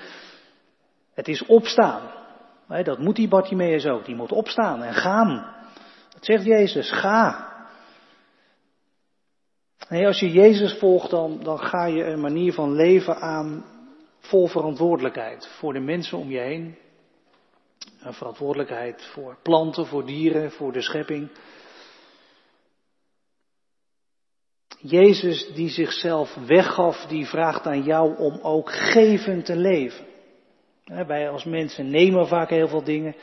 Het 1.13 1.27
is 1.27 1.45
opstaan. 1.45 2.01
Dat 2.83 2.99
moet 2.99 3.15
die 3.15 3.27
Bartimeus 3.27 3.85
ook. 3.85 4.05
Die 4.05 4.15
moet 4.15 4.31
opstaan 4.31 4.83
en 4.83 4.93
gaan. 4.93 5.55
Dat 6.13 6.25
zegt 6.25 6.45
Jezus, 6.45 6.91
ga. 6.91 7.53
Als 9.89 10.19
je 10.19 10.31
Jezus 10.31 10.73
volgt, 10.73 11.09
dan, 11.09 11.39
dan 11.43 11.59
ga 11.59 11.85
je 11.85 12.03
een 12.03 12.21
manier 12.21 12.53
van 12.53 12.75
leven 12.75 13.15
aan 13.15 13.65
vol 14.19 14.47
verantwoordelijkheid 14.47 15.47
voor 15.47 15.73
de 15.73 15.79
mensen 15.79 16.17
om 16.17 16.29
je 16.29 16.39
heen. 16.39 16.77
Een 17.99 18.13
verantwoordelijkheid 18.13 19.05
voor 19.05 19.37
planten, 19.43 19.85
voor 19.85 20.05
dieren, 20.05 20.51
voor 20.51 20.71
de 20.71 20.81
schepping. 20.81 21.29
Jezus 24.79 25.53
die 25.53 25.69
zichzelf 25.69 26.35
weggaf, 26.35 27.05
die 27.05 27.25
vraagt 27.25 27.65
aan 27.65 27.83
jou 27.83 28.17
om 28.17 28.39
ook 28.41 28.71
gevend 28.71 29.45
te 29.45 29.55
leven. 29.55 30.05
Wij 30.85 31.29
als 31.29 31.43
mensen 31.43 31.89
nemen 31.89 32.27
vaak 32.27 32.49
heel 32.49 32.67
veel 32.67 32.83
dingen. 32.83 33.15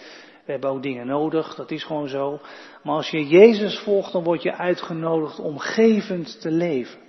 We 0.45 0.53
hebben 0.53 0.71
ook 0.71 0.83
dingen 0.83 1.07
nodig, 1.07 1.55
dat 1.55 1.71
is 1.71 1.85
gewoon 1.85 2.09
zo. 2.09 2.41
Maar 2.83 2.95
als 2.95 3.11
je 3.11 3.27
Jezus 3.27 3.79
volgt, 3.79 4.13
dan 4.13 4.25
word 4.25 4.43
je 4.43 4.57
uitgenodigd 4.57 5.39
om 5.39 5.59
gevend 5.59 6.41
te 6.41 6.51
leven. 6.51 7.01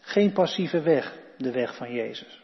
Geen 0.00 0.32
passieve 0.32 0.80
weg, 0.80 1.18
de 1.38 1.52
weg 1.52 1.76
van 1.76 1.92
Jezus. 1.92 2.42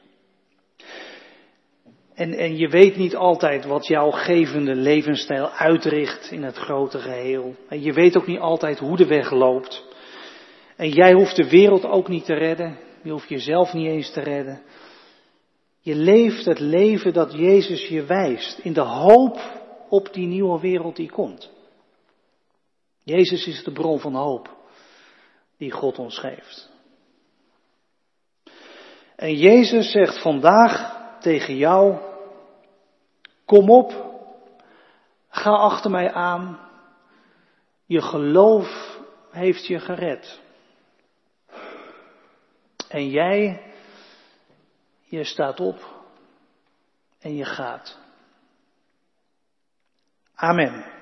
En, 2.23 2.35
en 2.35 2.57
je 2.57 2.69
weet 2.69 2.97
niet 2.97 3.17
altijd 3.17 3.65
wat 3.65 3.87
jouw 3.87 4.11
gevende 4.11 4.75
levensstijl 4.75 5.51
uitricht 5.51 6.31
in 6.31 6.43
het 6.43 6.57
grote 6.57 6.99
geheel. 6.99 7.55
En 7.69 7.83
je 7.83 7.93
weet 7.93 8.17
ook 8.17 8.27
niet 8.27 8.39
altijd 8.39 8.79
hoe 8.79 8.97
de 8.97 9.07
weg 9.07 9.31
loopt. 9.31 9.85
En 10.77 10.89
jij 10.89 11.13
hoeft 11.13 11.37
de 11.37 11.49
wereld 11.49 11.85
ook 11.85 12.09
niet 12.09 12.25
te 12.25 12.35
redden. 12.35 12.79
Je 13.03 13.11
hoeft 13.11 13.29
jezelf 13.29 13.73
niet 13.73 13.87
eens 13.87 14.13
te 14.13 14.21
redden. 14.21 14.63
Je 15.81 15.95
leeft 15.95 16.45
het 16.45 16.59
leven 16.59 17.13
dat 17.13 17.33
Jezus 17.33 17.89
je 17.89 18.05
wijst. 18.05 18.59
In 18.59 18.73
de 18.73 18.81
hoop 18.81 19.39
op 19.89 20.13
die 20.13 20.27
nieuwe 20.27 20.61
wereld 20.61 20.97
die 20.97 21.11
komt. 21.11 21.51
Jezus 23.03 23.47
is 23.47 23.65
de 23.65 23.73
bron 23.73 24.01
van 24.01 24.15
hoop 24.15 24.57
die 25.57 25.71
God 25.71 25.99
ons 25.99 26.19
geeft. 26.19 26.71
En 29.17 29.35
Jezus 29.35 29.91
zegt 29.91 30.23
vandaag 30.23 31.01
tegen 31.21 31.57
jou, 31.57 32.11
kom 33.53 33.71
op, 33.71 33.93
ga 35.29 35.51
achter 35.51 35.91
mij 35.91 36.13
aan, 36.13 36.59
je 37.87 38.03
geloof 38.03 38.99
heeft 39.31 39.67
je 39.67 39.81
gered. 39.81 40.41
En 42.89 43.09
jij, 43.09 43.73
je 45.05 45.25
staat 45.25 45.61
op 45.61 46.05
en 47.21 47.37
je 47.37 47.45
gaat. 47.45 47.99
Amen. 50.35 51.02